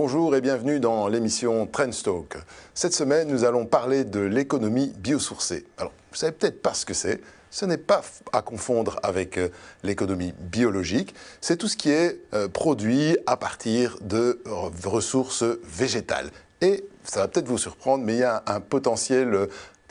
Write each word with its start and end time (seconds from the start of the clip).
Bonjour 0.00 0.36
et 0.36 0.40
bienvenue 0.40 0.78
dans 0.78 1.08
l'émission 1.08 1.66
Trendstalk. 1.66 2.36
Cette 2.72 2.94
semaine, 2.94 3.26
nous 3.26 3.42
allons 3.42 3.66
parler 3.66 4.04
de 4.04 4.20
l'économie 4.20 4.92
biosourcée. 4.96 5.66
Alors, 5.76 5.90
vous 6.12 6.16
savez 6.16 6.30
peut-être 6.30 6.62
pas 6.62 6.72
ce 6.72 6.86
que 6.86 6.94
c'est. 6.94 7.20
Ce 7.50 7.64
n'est 7.64 7.78
pas 7.78 8.02
à 8.32 8.40
confondre 8.40 9.00
avec 9.02 9.38
euh, 9.38 9.48
l'économie 9.82 10.34
biologique. 10.38 11.16
C'est 11.40 11.56
tout 11.56 11.66
ce 11.66 11.76
qui 11.76 11.90
est 11.90 12.20
euh, 12.32 12.46
produit 12.46 13.18
à 13.26 13.36
partir 13.36 13.98
de 14.00 14.40
ressources 14.84 15.42
végétales. 15.64 16.30
Et 16.60 16.84
ça 17.02 17.22
va 17.22 17.26
peut-être 17.26 17.48
vous 17.48 17.58
surprendre, 17.58 18.04
mais 18.04 18.14
il 18.14 18.20
y 18.20 18.22
a 18.22 18.44
un 18.46 18.60
potentiel 18.60 19.34
euh, 19.34 19.46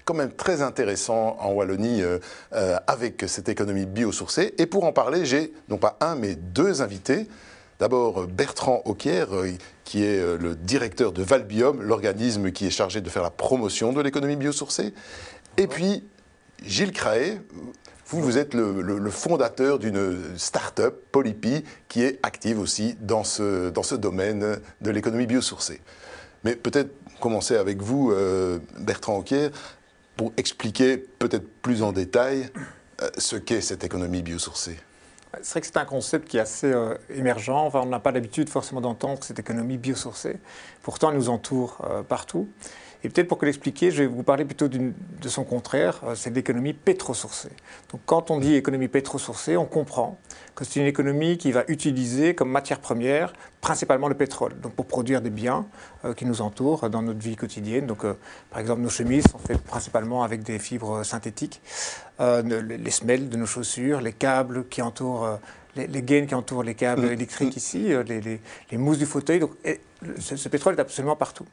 quand 0.06 0.14
même 0.14 0.32
très 0.32 0.62
intéressant 0.62 1.36
en 1.42 1.52
Wallonie 1.52 2.02
avec 2.88 3.26
cette 3.28 3.50
économie 3.50 3.86
biosourcée. 3.86 4.54
Et 4.58 4.66
pour 4.66 4.86
en 4.86 4.94
parler, 4.94 5.26
j'ai 5.26 5.52
non 5.68 5.78
pas 5.78 5.98
un, 6.00 6.16
mais 6.16 6.36
deux 6.36 6.82
invités. 6.82 7.28
D'abord 7.80 8.26
Bertrand 8.28 8.82
Auquier, 8.86 9.26
qui 9.84 10.04
est 10.04 10.20
euh, 10.20 10.38
le 10.38 10.56
directeur 10.56 11.12
de 11.12 11.22
Valbium, 11.22 11.82
l'organisme 11.82 12.52
qui 12.52 12.66
est 12.66 12.72
chargé 12.72 13.02
de 13.02 13.10
faire 13.10 13.24
la 13.24 13.30
promotion 13.30 13.94
de 13.94 14.02
l'économie 14.02 14.36
biosourcée. 14.36 14.94
Et 15.58 15.68
puis 15.68 16.04
Gilles 16.66 16.92
Craé, 16.92 17.40
vous, 18.08 18.22
vous 18.22 18.38
êtes 18.38 18.54
le, 18.54 19.10
fondateur 19.12 19.80
d'une 19.80 20.38
start-up, 20.38 21.04
Polypi, 21.12 21.64
qui 21.88 22.04
est 22.04 22.20
active 22.24 22.60
aussi 22.60 22.96
dans 23.02 23.24
ce, 23.24 23.70
dans 23.70 23.84
ce 23.84 23.96
domaine 23.96 24.60
de 24.82 24.92
l'économie 24.92 25.28
biosourcée. 25.28 25.82
Mais 26.44 26.56
peut-être 26.56 26.90
commencer 27.20 27.58
avec 27.58 27.82
vous, 27.82 28.12
euh, 28.12 28.60
Bertrand 28.80 29.18
Auquier, 29.18 29.50
pour 30.16 30.32
expliquer 30.38 30.98
peut-être 30.98 31.48
plus 31.62 31.84
en 31.84 31.92
détail 31.92 32.50
euh, 33.02 33.10
ce 33.18 33.36
qu'est 33.36 33.62
cette 33.62 33.84
économie 33.84 34.22
biosourcée. 34.22 34.78
C'est 35.42 35.52
vrai 35.52 35.62
que 35.62 35.68
c'est 35.68 35.78
un 35.78 35.86
concept 35.86 36.28
qui 36.28 36.38
est 36.38 36.42
assez 36.42 36.72
euh, 36.72 36.96
émergent. 37.10 37.50
Enfin, 37.50 37.82
on 37.84 37.88
n'a 37.88 38.00
pas 38.00 38.12
l'habitude 38.12 38.50
forcément 38.50 38.82
d'entendre 38.82 39.24
cette 39.24 39.40
économie 39.40 39.78
biosourcée. 39.78 40.38
Pourtant, 40.82 41.12
elle 41.12 41.18
nous 41.18 41.30
entoure 41.30 41.82
euh, 41.90 42.04
partout. 42.04 42.48
Et 43.04 43.10
peut-être 43.10 43.28
pour 43.28 43.38
que 43.38 43.46
l'expliquer, 43.46 43.92
je 43.92 44.04
vais 44.04 44.08
vous 44.08 44.24
parler 44.24 44.44
plutôt 44.44 44.68
de 44.68 44.94
son 45.28 45.44
contraire, 45.44 46.02
euh, 46.04 46.16
c'est 46.16 46.34
l'économie 46.34 46.74
pétrosourcée. 46.74 47.52
Donc 47.92 48.02
quand 48.06 48.32
on 48.32 48.40
dit 48.40 48.56
économie 48.56 48.88
pétrosourcée, 48.88 49.56
on 49.56 49.66
comprend 49.66 50.18
que 50.56 50.66
c'est 50.66 50.80
une 50.80 50.88
économie 50.88 51.38
qui 51.38 51.52
va 51.52 51.64
utiliser 51.68 52.34
comme 52.34 52.50
matière 52.50 52.80
première 52.80 53.34
principalement 53.62 54.08
le 54.08 54.16
pétrole, 54.16 54.60
donc 54.60 54.74
pour 54.74 54.86
produire 54.86 55.22
des 55.22 55.30
biens 55.30 55.66
qui 56.16 56.26
nous 56.26 56.42
entourent 56.42 56.90
dans 56.90 57.02
notre 57.02 57.20
vie 57.20 57.36
quotidienne. 57.36 57.86
Donc 57.86 58.06
par 58.50 58.60
exemple, 58.60 58.82
nos 58.82 58.90
chemises 58.90 59.26
sont 59.30 59.40
faites 59.40 59.62
principalement 59.62 60.24
avec 60.24 60.44
des 60.44 60.58
fibres 60.58 61.04
synthétiques, 61.04 61.62
les 62.20 62.92
semelles 62.92 63.30
de 63.30 63.38
nos 63.38 63.46
chaussures, 63.46 64.02
les 64.02 64.14
câbles 64.14 64.68
qui 64.68 64.82
entourent 64.82 65.40
les, 65.76 66.02
gaines 66.02 66.28
qui 66.28 66.36
entourent 66.36 66.64
les 66.64 66.76
câbles 66.76 67.08
mm. 67.08 67.12
électriques 67.12 67.56
mm. 67.56 67.58
ici, 67.58 67.90
les, 68.72 68.78
mousses 68.78 68.98
du 68.98 69.06
fauteuil. 69.06 69.40
Donc, 69.40 69.52
ce, 70.20 70.50
pétrole 70.50 70.76
est 70.76 70.82
absolument 70.82 71.16
partout. 71.16 71.46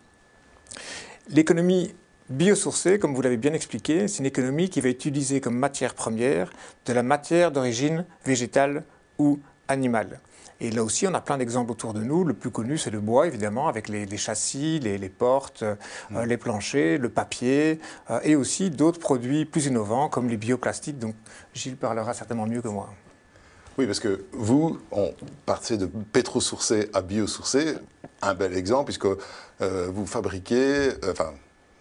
L'économie 1.31 1.95
biosourcée, 2.29 2.99
comme 2.99 3.15
vous 3.15 3.23
l'avez 3.23 3.37
bien 3.37 3.53
expliqué, 3.53 4.09
c'est 4.09 4.19
une 4.19 4.27
économie 4.27 4.71
qui 4.71 4.81
va 4.81 4.89
utiliser 4.89 5.41
comme 5.41 5.57
matière 5.57 5.95
première 5.95 6.51
de 6.87 6.93
la 6.93 7.03
matière 7.03 7.53
d'origine 7.53 8.05
végétale 8.25 8.85
ou 9.19 9.41
animale. 9.69 10.21
Et 10.61 10.71
là 10.71 10.85
aussi, 10.85 11.07
on 11.07 11.15
a 11.15 11.21
plein 11.21 11.39
d'exemples 11.39 11.73
autour 11.73 11.95
de 11.95 12.03
nous. 12.03 12.25
Le 12.25 12.35
plus 12.35 12.51
connu, 12.51 12.79
c'est 12.79 12.91
le 12.91 13.01
bois, 13.01 13.27
évidemment, 13.27 13.69
avec 13.69 13.89
les, 13.89 14.17
châssis, 14.17 14.79
les, 14.79 15.09
portes, 15.09 15.63
euh, 15.63 15.75
mm. 16.11 16.23
les 16.25 16.37
planchers, 16.37 16.99
le 16.99 17.09
papier, 17.09 17.81
euh, 18.11 18.21
et 18.23 18.37
aussi 18.37 18.71
d'autres 18.71 19.01
produits 19.01 19.45
plus 19.45 19.67
innovants, 19.67 20.09
comme 20.09 20.29
les 20.29 20.37
bioplastiques, 20.37 20.99
dont 20.99 21.15
Gilles 21.55 21.77
parlera 21.77 22.15
certainement 22.15 22.47
mieux 22.47 22.63
que 22.63 22.69
moi. 22.69 22.89
Oui, 23.77 23.87
parce 23.87 23.99
que 23.99 24.25
vous, 24.33 24.79
on 24.93 25.13
partez 25.47 25.77
de 25.77 25.87
pétrosourcé 25.87 26.91
à 26.95 27.03
biosourcé, 27.03 27.75
un 28.23 28.35
bel 28.35 28.57
exemple, 28.57 28.85
puisque 28.85 29.07
euh, 29.07 29.91
vous 29.93 30.07
fabriquez, 30.07 30.91
enfin, 31.11 31.33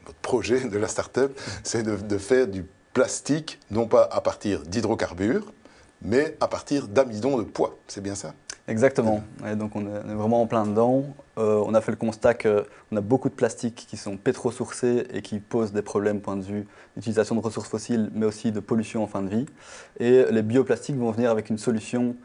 votre 0.06 0.18
projet 0.20 0.68
de 0.68 0.78
la 0.78 0.88
start-up, 0.88 1.40
c'est 1.64 1.84
de, 1.84 2.18
faire 2.18 2.48
du 2.48 2.66
plastique, 2.94 3.60
non 3.70 3.88
pas 3.88 4.08
à 4.12 4.22
partir 4.22 4.64
d'hydrocarbures, 4.64 5.54
mais 6.02 6.36
à 6.42 6.48
partir 6.48 6.88
d'amidon 6.88 7.38
de 7.38 7.44
poids. 7.44 7.78
C'est 7.88 8.02
bien 8.02 8.16
ça? 8.16 8.34
Exactement. 8.68 9.22
donc 9.56 9.76
on 9.76 9.82
est 9.82 10.14
vraiment 10.14 10.42
en 10.42 10.48
plein 10.48 10.66
dedans. 10.66 11.04
Euh, 11.38 11.62
on 11.66 11.74
a 11.74 11.82
fait 11.82 11.92
le 11.92 11.98
constat 11.98 12.34
qu'on 12.34 12.96
a 12.96 13.02
beaucoup 13.02 13.28
de 13.28 13.34
plastiques 13.34 13.86
qui 13.90 13.98
sont 13.98 14.16
pétrosourcés 14.16 15.06
et 15.14 15.22
qui 15.22 15.40
posent 15.40 15.74
des 15.74 15.82
problèmes 15.82 16.22
point 16.22 16.38
de 16.38 16.44
vue 16.44 16.66
d'utilisation 16.96 17.36
de 17.36 17.42
ressources 17.42 17.68
fossiles, 17.68 18.10
mais 18.14 18.26
aussi 18.26 18.52
de 18.52 18.62
pollution 18.62 19.04
en 19.04 19.08
fin 19.08 19.22
de 19.22 19.30
vie. 19.30 19.46
Et 20.00 20.26
les 20.32 20.42
bioplastiques 20.42 20.96
vont 20.96 21.12
venir 21.12 21.30
avec 21.30 21.50
une 21.50 21.58
solution 21.58 22.16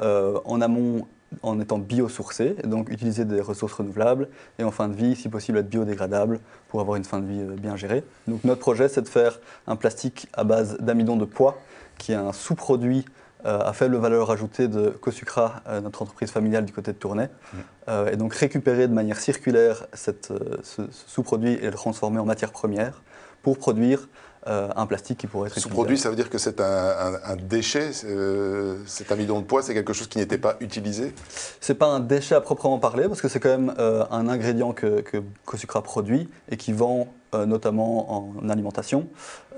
en 0.00 0.60
amont 0.60 1.08
en 1.42 1.60
étant 1.60 1.78
biosourcé, 1.78 2.56
donc 2.64 2.90
utiliser 2.90 3.24
des 3.24 3.40
ressources 3.40 3.74
renouvelables 3.74 4.28
et 4.58 4.64
en 4.64 4.70
fin 4.70 4.88
de 4.88 4.94
vie, 4.94 5.14
si 5.14 5.28
possible, 5.28 5.58
être 5.58 5.68
biodégradable 5.68 6.40
pour 6.68 6.80
avoir 6.80 6.96
une 6.96 7.04
fin 7.04 7.20
de 7.20 7.26
vie 7.26 7.40
euh, 7.40 7.54
bien 7.56 7.76
gérée. 7.76 8.02
Donc 8.26 8.44
notre 8.44 8.60
projet, 8.60 8.88
c'est 8.88 9.02
de 9.02 9.08
faire 9.08 9.38
un 9.66 9.76
plastique 9.76 10.28
à 10.32 10.44
base 10.44 10.78
d'amidon 10.78 11.16
de 11.16 11.24
poids, 11.24 11.58
qui 11.98 12.12
est 12.12 12.16
un 12.16 12.32
sous-produit 12.32 13.04
euh, 13.04 13.27
à 13.44 13.72
faible 13.72 13.96
valeur 13.96 14.30
ajoutée 14.30 14.68
de 14.68 14.88
Cosucra, 14.88 15.62
euh, 15.68 15.80
notre 15.80 16.02
entreprise 16.02 16.30
familiale 16.30 16.64
du 16.64 16.72
côté 16.72 16.92
de 16.92 16.98
Tournai, 16.98 17.28
mmh. 17.52 17.90
et 18.12 18.16
donc 18.16 18.34
récupérer 18.34 18.88
de 18.88 18.92
manière 18.92 19.18
circulaire 19.18 19.86
cette, 19.92 20.32
ce 20.62 20.82
sous-produit 21.06 21.52
et 21.54 21.66
le 21.66 21.72
transformer 21.72 22.18
en 22.18 22.24
matière 22.24 22.52
première 22.52 23.02
pour 23.42 23.58
produire 23.58 24.08
euh, 24.46 24.68
un 24.76 24.86
plastique 24.86 25.18
qui 25.18 25.26
pourrait 25.26 25.48
être 25.48 25.58
Sous-produit, 25.58 25.98
ça 25.98 26.08
veut 26.08 26.16
dire 26.16 26.30
que 26.30 26.38
c'est 26.38 26.60
un, 26.60 27.36
déchet 27.36 27.90
euh, 28.04 28.76
Cet 28.86 29.12
amidon 29.12 29.40
de 29.40 29.44
poids, 29.44 29.62
c'est 29.62 29.74
quelque 29.74 29.92
chose 29.92 30.06
qui 30.06 30.18
n'était 30.18 30.38
pas 30.38 30.56
utilisé? 30.60 31.12
C'est 31.60 31.74
pas 31.74 31.86
un 31.86 32.00
déchet 32.00 32.34
à 32.34 32.40
proprement 32.40 32.78
parler, 32.78 33.08
parce 33.08 33.20
que 33.20 33.28
c'est 33.28 33.40
quand 33.40 33.50
même 33.50 33.74
euh, 33.78 34.04
un 34.10 34.28
ingrédient 34.28 34.72
que, 34.72 35.00
que 35.00 35.18
Cosucra 35.44 35.82
produit 35.82 36.30
et 36.50 36.56
qui 36.56 36.72
vend 36.72 37.08
notamment 37.34 38.32
en 38.40 38.48
alimentation 38.48 39.08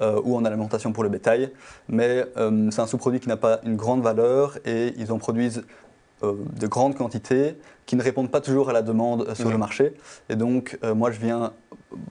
ou 0.00 0.36
en 0.36 0.44
alimentation 0.44 0.92
pour 0.92 1.02
le 1.02 1.08
bétail. 1.08 1.50
Mais 1.88 2.24
c'est 2.70 2.80
un 2.80 2.86
sous-produit 2.86 3.20
qui 3.20 3.28
n'a 3.28 3.36
pas 3.36 3.60
une 3.64 3.76
grande 3.76 4.02
valeur 4.02 4.58
et 4.64 4.92
ils 4.96 5.12
en 5.12 5.18
produisent 5.18 5.62
de 6.22 6.66
grandes 6.66 6.96
quantités 6.96 7.56
qui 7.86 7.96
ne 7.96 8.02
répondent 8.02 8.30
pas 8.30 8.40
toujours 8.40 8.70
à 8.70 8.72
la 8.72 8.82
demande 8.82 9.34
sur 9.34 9.50
le 9.50 9.58
marché. 9.58 9.94
Et 10.28 10.36
donc, 10.36 10.78
moi, 10.94 11.10
je 11.10 11.20
viens 11.20 11.52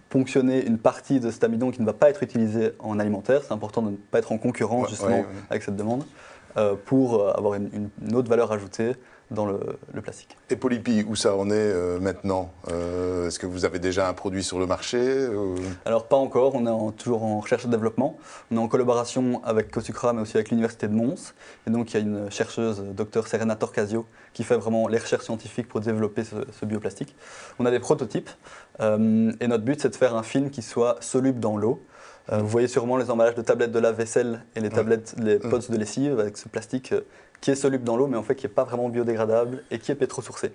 ponctionner 0.10 0.66
une 0.66 0.78
partie 0.78 1.20
de 1.20 1.32
cet 1.32 1.44
amidon 1.44 1.72
qui 1.72 1.82
ne 1.82 1.86
va 1.86 1.94
pas 1.94 2.10
être 2.10 2.24
utilisé 2.24 2.72
en 2.80 3.00
alimentaire. 3.00 3.42
C'est 3.44 3.54
important 3.54 3.82
de 3.82 3.92
ne 3.92 3.96
pas 3.96 4.20
être 4.20 4.32
en 4.32 4.38
concurrence 4.38 4.90
justement 4.90 5.26
avec 5.50 5.64
cette 5.64 5.76
demande 5.76 6.04
euh, 6.58 6.76
pour 6.86 7.22
euh, 7.22 7.32
avoir 7.34 7.56
une, 7.56 7.90
autre 8.14 8.30
valeur 8.30 8.52
ajoutée 8.52 8.94
dans 9.32 9.46
le, 9.46 9.60
plastique. 10.02 10.36
Et 10.50 10.56
Polypi, 10.56 11.06
où 11.08 11.16
ça 11.16 11.36
en 11.36 11.50
est 11.50 11.54
euh, 11.54 12.00
maintenant? 12.00 12.52
Euh, 12.70 13.28
Est-ce 13.28 13.38
que 13.38 13.46
vous 13.46 13.66
avez 13.66 13.80
déjà 13.80 14.08
un 14.08 14.14
produit 14.14 14.44
sur 14.44 14.60
le 14.60 14.66
marché 14.66 14.98
euh? 14.98 15.56
Alors 15.86 16.08
pas 16.08 16.16
encore, 16.16 16.56
on 16.56 16.66
est 16.66 16.92
toujours 16.94 17.24
en 17.24 17.40
recherche 17.40 17.66
et 17.66 17.68
développement. 17.68 18.18
On 18.52 18.56
est 18.56 18.60
en 18.60 18.68
collaboration 18.68 19.42
avec 19.44 19.70
Cosucra, 19.72 20.14
mais 20.14 20.22
aussi 20.22 20.38
avec 20.38 20.50
l'Université 20.50 20.88
de 20.88 20.94
Mons. 20.94 21.34
Et 21.68 21.70
donc 21.70 21.94
il 21.94 21.94
y 21.96 21.98
a 21.98 22.00
une 22.00 22.32
chercheuse, 22.32 22.84
Dr 22.96 23.28
Serena 23.28 23.56
Torcasio, 23.56 24.06
qui 24.34 24.44
fait 24.44 24.58
vraiment 24.58 24.88
les 24.88 24.98
recherches 24.98 25.26
scientifiques 25.26 25.68
pour 25.68 25.82
développer 25.82 26.24
ce, 26.24 26.66
bioplastique. 26.66 27.16
On 27.60 27.66
a 27.66 27.72
des 27.72 27.80
prototypes, 27.80 28.30
et 28.80 29.48
notre 29.48 29.64
but 29.64 29.82
c'est 29.82 29.90
de 29.90 29.96
faire 29.96 30.16
un 30.16 30.24
film 30.24 30.50
qui 30.50 30.62
soit 30.62 30.98
soluble 31.02 31.40
dans 31.40 31.58
l'eau. 31.58 31.82
vous 32.32 32.48
voyez 32.48 32.68
sûrement 32.68 32.98
les 32.98 33.10
emballages 33.10 33.36
de 33.36 33.42
tablettes 33.42 33.72
de 33.72 33.80
lave-vaisselle 33.80 34.46
et 34.56 34.60
les 34.60 34.70
tablettes, 34.70 35.16
les 35.18 35.40
pots 35.40 35.58
de 35.58 35.78
lessive 35.78 36.20
avec 36.20 36.38
ce 36.38 36.48
plastique 36.48 36.94
qui 37.42 37.52
est 37.52 37.56
soluble 37.56 37.84
dans 37.84 37.96
l'eau, 37.96 38.08
mais 38.08 38.18
en 38.18 38.24
fait 38.24 38.36
qui 38.36 38.46
n'est 38.46 38.54
pas 38.54 38.64
vraiment 38.64 38.90
biodégradable 38.90 39.64
et 39.72 39.80
qui 39.80 39.92
est 39.92 39.96
pétrosourcé. 39.96 40.52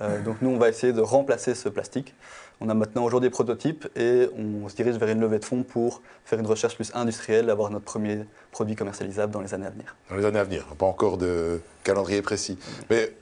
Euh, 0.00 0.22
donc 0.22 0.36
nous, 0.42 0.50
on 0.50 0.58
va 0.58 0.68
essayer 0.68 0.92
de 0.92 1.00
remplacer 1.00 1.54
ce 1.54 1.68
plastique. 1.68 2.14
On 2.60 2.68
a 2.68 2.74
maintenant 2.74 3.04
aujourd'hui 3.04 3.28
des 3.28 3.32
prototypes 3.32 3.86
et 3.96 4.28
on 4.36 4.68
se 4.68 4.74
dirige 4.74 4.96
vers 4.96 5.10
une 5.10 5.20
levée 5.20 5.38
de 5.38 5.44
fonds 5.44 5.62
pour 5.62 6.00
faire 6.24 6.38
une 6.38 6.46
recherche 6.46 6.74
plus 6.74 6.90
industrielle, 6.94 7.50
avoir 7.50 7.70
notre 7.70 7.84
premier 7.84 8.24
produit 8.50 8.74
commercialisable 8.74 9.32
dans 9.32 9.42
les 9.42 9.52
années 9.52 9.66
à 9.66 9.70
venir. 9.70 9.94
Dans 10.08 10.16
les 10.16 10.24
années 10.24 10.38
à 10.38 10.44
venir, 10.44 10.64
pas 10.78 10.86
encore 10.86 11.18
de 11.18 11.60
calendrier 11.84 12.22
précis. 12.22 12.58
Mais 12.88 13.12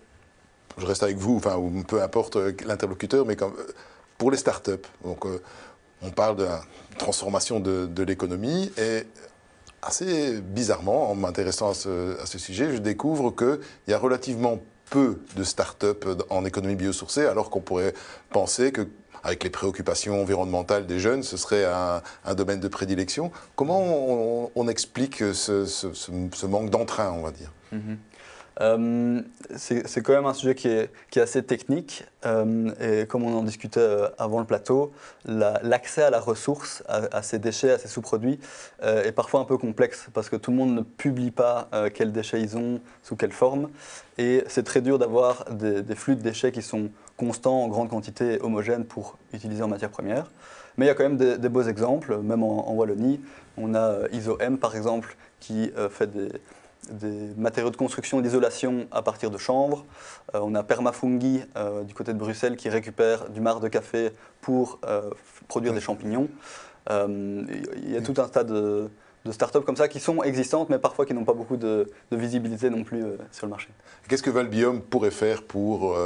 je 0.78 0.86
reste 0.86 1.02
avec 1.02 1.16
vous, 1.16 1.36
enfin, 1.36 1.60
peu 1.86 2.00
importe 2.00 2.36
l'interlocuteur, 2.64 3.26
mais 3.26 3.34
comme, 3.34 3.54
pour 4.18 4.30
les 4.30 4.36
startups, 4.36 4.86
donc, 5.04 5.26
euh, 5.26 5.40
on 6.02 6.10
parle 6.10 6.36
de 6.36 6.46
transformation 6.98 7.60
de, 7.60 7.86
de 7.86 8.02
l'économie 8.02 8.70
et 8.78 9.04
assez 9.86 10.40
bizarrement, 10.40 11.10
en 11.10 11.14
m'intéressant 11.14 11.70
à 11.70 11.74
ce, 11.74 12.38
sujet, 12.38 12.72
je 12.72 12.78
découvre 12.78 13.30
qu'il 13.30 13.58
y 13.88 13.92
a 13.92 13.98
relativement 13.98 14.58
peu 14.90 15.20
de 15.36 15.44
start-up 15.44 16.04
en 16.30 16.44
économie 16.44 16.76
biosourcée, 16.76 17.26
alors 17.26 17.50
qu'on 17.50 17.60
pourrait 17.60 17.94
penser 18.30 18.72
que 18.72 18.86
avec 19.22 19.42
les 19.42 19.50
préoccupations 19.50 20.20
environnementales 20.20 20.86
des 20.86 21.00
jeunes, 21.00 21.22
ce 21.22 21.38
serait 21.38 21.64
un, 21.64 22.34
domaine 22.34 22.60
de 22.60 22.68
prédilection. 22.68 23.32
Comment 23.56 24.50
on, 24.54 24.68
explique 24.68 25.24
ce, 25.32 26.46
manque 26.46 26.68
d'entrain, 26.68 27.10
on 27.10 27.22
va 27.22 27.30
dire? 27.30 27.50
Mm-hmm. 27.72 27.96
Euh, 28.60 29.20
c'est 29.56 30.02
quand 30.02 30.12
même 30.12 30.26
un 30.26 30.34
sujet 30.34 30.54
qui 30.54 30.68
est, 30.68 30.90
assez 31.16 31.42
technique 31.42 32.04
euh, 32.26 32.72
et 32.80 33.06
comme 33.06 33.24
on 33.24 33.36
en 33.36 33.42
discutait 33.42 33.80
euh, 33.80 34.08
avant 34.18 34.40
le 34.40 34.46
plateau, 34.46 34.92
l'accès 35.24 36.02
à 36.02 36.10
la 36.10 36.20
ressource, 36.20 36.82
à, 36.88 37.22
ces 37.22 37.38
déchets, 37.38 37.72
à 37.72 37.78
ces 37.78 37.88
sous-produits 37.88 38.38
est 38.82 39.12
parfois 39.12 39.40
un 39.40 39.44
peu 39.44 39.56
complexe 39.58 40.08
parce 40.12 40.28
que 40.28 40.36
tout 40.36 40.50
le 40.50 40.56
monde 40.56 40.74
ne 40.74 40.82
publie 40.82 41.30
pas 41.30 41.68
quels 41.94 42.12
déchets 42.12 42.40
ils 42.40 42.56
ont, 42.56 42.80
sous 43.02 43.16
quelle 43.16 43.32
forme 43.32 43.70
et 44.18 44.44
c'est 44.48 44.64
très 44.64 44.80
dur 44.80 44.98
d'avoir 44.98 45.44
des, 45.50 45.82
flux 45.94 46.16
de 46.16 46.22
déchets 46.22 46.52
qui 46.52 46.62
sont 46.62 46.90
constant, 47.16 47.62
en 47.62 47.68
grande 47.68 47.88
quantité, 47.88 48.38
homogène 48.42 48.84
pour 48.84 49.16
utiliser 49.32 49.62
en 49.62 49.68
matière 49.68 49.90
première. 49.90 50.30
Mais 50.76 50.86
il 50.86 50.88
y 50.88 50.90
a 50.90 50.94
quand 50.94 51.08
même 51.08 51.16
des, 51.16 51.48
beaux 51.48 51.62
exemples, 51.62 52.18
même 52.18 52.42
en, 52.42 52.72
Wallonie. 52.74 53.20
On 53.56 53.74
a 53.74 54.08
ISOM 54.12 54.58
par 54.58 54.76
exemple 54.76 55.16
qui 55.40 55.72
fait 55.90 56.10
des, 56.10 56.28
des 56.90 57.34
matériaux 57.36 57.70
de 57.70 57.76
construction 57.76 58.20
d'isolation 58.20 58.86
à 58.90 59.02
partir 59.02 59.30
de 59.30 59.38
chanvre. 59.38 59.84
Euh, 60.34 60.40
on 60.42 60.54
a 60.54 60.62
Permafungi 60.62 61.42
euh, 61.56 61.82
du 61.82 61.94
côté 61.94 62.12
de 62.12 62.18
Bruxelles 62.18 62.56
qui 62.56 62.68
récupère 62.68 63.28
du 63.30 63.40
marc 63.40 63.60
de 63.60 63.68
café 63.68 64.12
pour 64.40 64.78
euh, 64.86 65.10
produire 65.48 65.72
des 65.72 65.80
champignons. 65.80 66.28
Il 66.90 67.90
y 67.90 67.96
a 67.96 68.02
tout 68.02 68.20
un 68.20 68.28
tas 68.28 68.44
de, 68.44 68.90
startups 69.30 69.62
comme 69.62 69.76
ça 69.76 69.88
qui 69.88 70.00
sont 70.00 70.22
existantes, 70.22 70.68
mais 70.68 70.78
parfois 70.78 71.06
qui 71.06 71.14
n'ont 71.14 71.24
pas 71.24 71.32
beaucoup 71.32 71.56
de, 71.56 71.90
visibilité 72.12 72.68
non 72.68 72.84
plus 72.84 73.02
sur 73.32 73.46
le 73.46 73.50
marché. 73.50 73.68
Qu'est-ce 74.06 74.22
que 74.22 74.28
Valbium 74.28 74.82
pourrait 74.82 75.10
faire 75.10 75.44
pour 75.44 75.96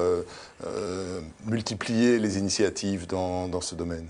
multiplier 1.46 2.20
les 2.20 2.38
initiatives 2.38 3.08
dans 3.08 3.60
ce 3.60 3.74
domaine? 3.74 4.08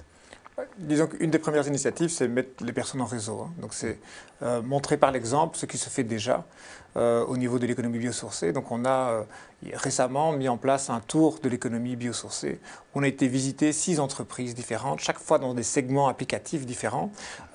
Disons 0.78 1.06
qu'une 1.06 1.30
des 1.30 1.38
premières 1.38 1.66
initiatives, 1.66 2.08
c'est 2.08 2.28
mettre 2.28 2.64
les 2.64 2.72
personnes 2.72 3.00
en 3.00 3.06
réseau. 3.06 3.42
Hein. 3.42 3.52
Donc, 3.60 3.74
c'est 3.74 3.98
euh, 4.42 4.60
montrer 4.62 4.96
par 4.96 5.12
l'exemple 5.12 5.56
ce 5.56 5.66
qui 5.66 5.78
se 5.78 5.88
fait 5.88 6.02
déjà 6.02 6.44
euh, 6.96 7.24
au 7.26 7.36
niveau 7.36 7.58
de 7.58 7.66
l'économie 7.66 7.98
biosourcée. 7.98 8.52
Donc, 8.52 8.72
on 8.72 8.84
a 8.84 9.10
euh, 9.10 9.22
récemment 9.74 10.32
mis 10.32 10.48
en 10.48 10.56
place 10.56 10.90
un 10.90 11.00
tour 11.00 11.38
de 11.42 11.48
l'économie 11.48 11.96
biosourcée. 11.96 12.60
On 12.94 13.02
a 13.02 13.08
été 13.08 13.28
visiter 13.28 13.72
six 13.72 14.00
entreprises 14.00 14.54
différentes, 14.54 15.00
chaque 15.00 15.18
fois 15.18 15.38
dans 15.38 15.54
des 15.54 15.62
segments 15.62 16.08
applicatifs 16.08 16.66
différents. 16.66 17.12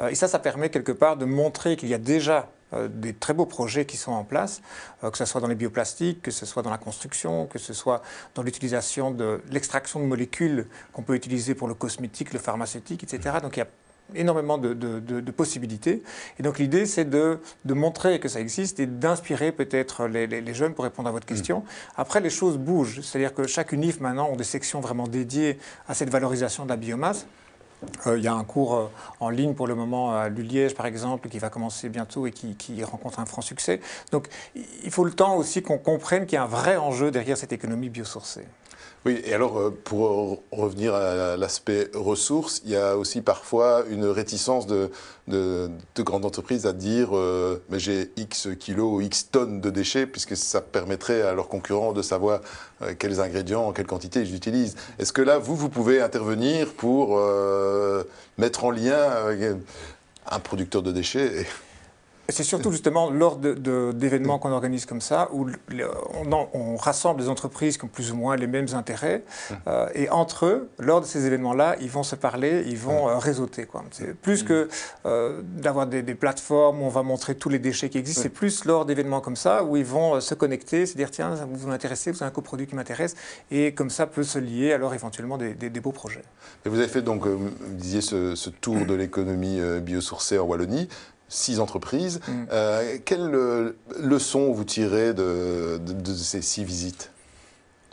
et 0.10 0.16
ça, 0.16 0.28
ça 0.28 0.40
permet 0.40 0.70
quelque 0.70 0.92
part 0.94 1.18
de 1.18 1.26
montrer 1.26 1.76
qu'il 1.76 1.90
y 1.90 1.94
a 1.94 1.98
déjà 1.98 2.50
des 2.88 3.14
très 3.14 3.34
beaux 3.34 3.46
projets 3.46 3.86
qui 3.86 3.98
sont 3.98 4.12
en 4.12 4.24
place, 4.24 4.62
euh, 5.04 5.12
que 5.12 5.18
ce 5.18 5.26
soit 5.26 5.42
dans 5.42 5.48
les 5.48 5.56
bioplastiques, 5.56 6.22
que 6.22 6.32
ce 6.32 6.46
soit 6.46 6.64
dans 6.64 6.72
la 6.72 6.78
construction, 6.78 7.48
que 7.48 7.60
ce 7.60 7.74
soit 7.74 8.02
dans 8.36 8.44
l'utilisation 8.44 9.12
de 9.12 9.42
l'extraction 9.52 10.00
de 10.00 10.06
molécules 10.06 10.68
qu'on 10.94 11.04
peut 11.04 11.16
utiliser 11.16 11.56
pour 11.56 11.68
le 11.68 11.74
cosmétique, 11.74 12.34
le 12.34 12.40
pharmaceutique, 12.40 13.04
etc. 13.04 13.38
Donc 13.42 13.58
il 13.58 13.60
y 13.60 13.64
a 13.64 13.68
énormément 14.16 14.58
de, 14.58 15.32
possibilités. 15.32 16.04
Et 16.40 16.44
donc 16.44 16.60
l'idée, 16.60 16.86
c'est 16.86 17.10
de, 17.10 17.40
montrer 17.66 18.20
que 18.20 18.28
ça 18.28 18.40
existe 18.40 18.80
et 18.80 18.86
d'inspirer 18.86 19.52
peut-être 19.52 20.08
les, 20.08 20.28
les, 20.28 20.54
jeunes 20.54 20.74
pour 20.74 20.84
répondre 20.84 21.10
à 21.10 21.12
votre 21.12 21.26
question. 21.26 21.60
Mm. 21.60 21.64
Après, 21.98 22.20
les 22.20 22.30
choses 22.30 22.58
bougent. 22.58 23.02
C'est-à-dire 23.02 23.34
que 23.34 23.48
chaque 23.48 23.72
UNIF 23.72 24.00
maintenant 24.00 24.30
ont 24.30 24.36
des 24.36 24.44
sections 24.44 24.82
vraiment 24.82 25.08
dédiées 25.08 25.58
à 25.88 25.94
cette 25.94 26.10
valorisation 26.10 26.66
de 26.66 26.70
la 26.70 26.78
biomasse. 26.78 27.26
Euh, 28.08 28.18
il 28.18 28.24
y 28.24 28.28
a 28.28 28.34
un 28.34 28.44
cours 28.44 28.76
euh, 28.76 28.90
en 29.20 29.30
ligne 29.30 29.54
pour 29.54 29.68
le 29.68 29.76
moment 29.76 30.16
à 30.16 30.30
Luliège, 30.30 30.76
par 30.76 30.86
exemple, 30.86 31.30
qui 31.30 31.40
va 31.40 31.50
commencer 31.50 31.90
bientôt 31.90 32.28
et 32.28 32.32
qui, 32.32 32.56
qui, 32.56 32.84
rencontre 32.84 33.20
un 33.20 33.26
franc 33.26 33.42
succès. 33.42 33.80
Donc 34.12 34.28
il 34.56 34.92
faut 34.92 35.06
le 35.06 35.12
temps 35.12 35.36
aussi 35.36 35.62
qu'on 35.62 35.78
comprenne 35.78 36.26
qu'il 36.26 36.36
y 36.36 36.38
a 36.38 36.44
un 36.44 36.48
vrai 36.48 36.78
enjeu 36.78 37.12
derrière 37.12 37.38
cette 37.38 37.54
économie 37.54 37.90
biosourcée. 37.90 38.46
Oui, 39.06 39.22
et 39.26 39.34
alors 39.34 39.60
euh, 39.60 39.78
pour 39.84 40.44
revenir 40.52 40.96
à 40.96 41.36
l'aspect 41.36 41.90
ressources, 41.94 42.62
il 42.64 42.72
y 42.72 42.78
a 42.78 42.98
aussi 42.98 43.22
parfois 43.22 43.84
une 43.90 44.06
réticence 44.06 44.66
de, 44.66 44.92
de, 45.28 45.70
grandes 46.00 46.24
entreprises 46.24 46.66
à 46.66 46.72
dire 46.72 47.10
euh, 47.12 47.62
mais 47.70 47.80
j'ai 47.80 48.12
X 48.16 48.48
kilos 48.58 48.94
ou 48.94 49.02
X 49.02 49.30
tonnes 49.30 49.60
de 49.60 49.70
déchets, 49.70 50.08
puisque 50.08 50.38
ça 50.38 50.62
permettrait 50.62 51.22
à 51.22 51.34
leurs 51.34 51.50
concurrents 51.50 51.92
de 51.92 52.02
savoir 52.02 52.40
euh, 52.82 52.94
quels 52.98 53.20
ingrédients, 53.20 53.68
en 53.68 53.74
quelle 53.74 53.88
quantité 53.88 54.22
ils 54.22 54.36
utilisent. 54.36 54.76
Est-ce 55.00 55.12
que 55.12 55.22
là, 55.22 55.38
vous, 55.38 55.58
vous 55.58 55.70
pouvez 55.70 56.00
intervenir 56.00 56.74
pour 56.74 57.20
mettre 58.38 58.64
en 58.64 58.72
lien 58.72 59.12
un 60.28 60.40
producteur 60.40 60.82
de 60.82 60.94
déchets 60.94 61.46
c'est 62.30 62.44
surtout 62.44 62.72
justement 62.72 63.10
lors 63.10 63.38
d'événements 63.38 64.40
qu'on 64.40 64.52
organise 64.52 64.86
comme 64.86 65.02
ça, 65.02 65.28
où 65.34 65.48
on, 66.54 66.78
rassemble 66.78 67.22
des 67.22 67.30
entreprises 67.30 67.78
qui 67.78 67.86
ont 67.86 67.90
plus 67.90 68.12
ou 68.12 68.16
moins 68.16 68.36
les 68.36 68.48
mêmes 68.48 68.68
intérêts, 68.74 69.24
euh, 69.68 69.88
et 69.94 70.10
entre 70.10 70.46
eux, 70.46 70.70
lors 70.80 71.02
de 71.02 71.06
ces 71.06 71.26
événements-là, 71.26 71.76
ils 71.82 71.90
vont 71.90 72.04
se 72.04 72.16
parler, 72.16 72.64
ils 72.68 72.78
vont 72.78 73.10
euh, 73.10 73.18
réseauter. 73.18 73.68
C'est 73.92 74.16
plus 74.16 74.44
que 74.44 74.70
euh, 75.06 75.42
d'avoir 75.44 75.88
des, 75.88 76.04
plateformes 76.14 76.82
où 76.82 76.86
on 76.86 76.90
va 76.90 77.04
montrer 77.04 77.36
tous 77.36 77.50
les 77.50 77.60
déchets 77.60 77.90
qui 77.90 77.98
existent, 77.98 78.22
c'est 78.22 78.30
plus 78.30 78.66
lors 78.66 78.86
d'événements 78.86 79.20
comme 79.20 79.36
ça, 79.36 79.64
où 79.64 79.76
ils 79.76 79.86
vont 79.86 80.22
se 80.22 80.36
connecter, 80.36 80.86
se 80.86 80.96
dire 80.96 81.12
tiens, 81.12 81.36
vous 81.36 81.68
vous 81.68 81.72
intéressez, 81.72 82.12
vous 82.12 82.18
avez 82.24 82.30
un 82.30 82.34
coproduit 82.34 82.68
qui 82.68 82.76
m'intéresse, 82.76 83.16
et 83.52 83.74
comme 83.74 83.90
ça 83.90 84.08
peut 84.08 84.24
se 84.24 84.40
lier 84.40 84.74
alors 84.74 84.94
éventuellement 84.94 85.38
des, 85.38 85.70
beaux 85.82 85.92
projets. 85.92 86.24
Et 86.66 86.70
vous 86.70 86.80
avez 86.80 86.88
fait 86.88 87.02
donc, 87.02 87.26
vous 87.26 87.50
disiez, 87.72 88.02
ce, 88.02 88.36
ce 88.36 88.50
tour 88.50 88.86
de 88.86 88.94
l'économie 88.94 89.60
biosourcée 89.82 90.38
en 90.38 90.46
Wallonie 90.46 90.88
six 91.34 91.60
entreprises. 91.60 92.20
Mm. 92.28 92.32
Euh, 92.52 92.98
quelle 93.04 93.34
euh, 93.34 93.76
leçon 94.00 94.52
vous 94.52 94.64
tirez 94.64 95.14
de, 95.14 95.80
ces 96.16 96.42
six 96.42 96.64
visites? 96.64 97.12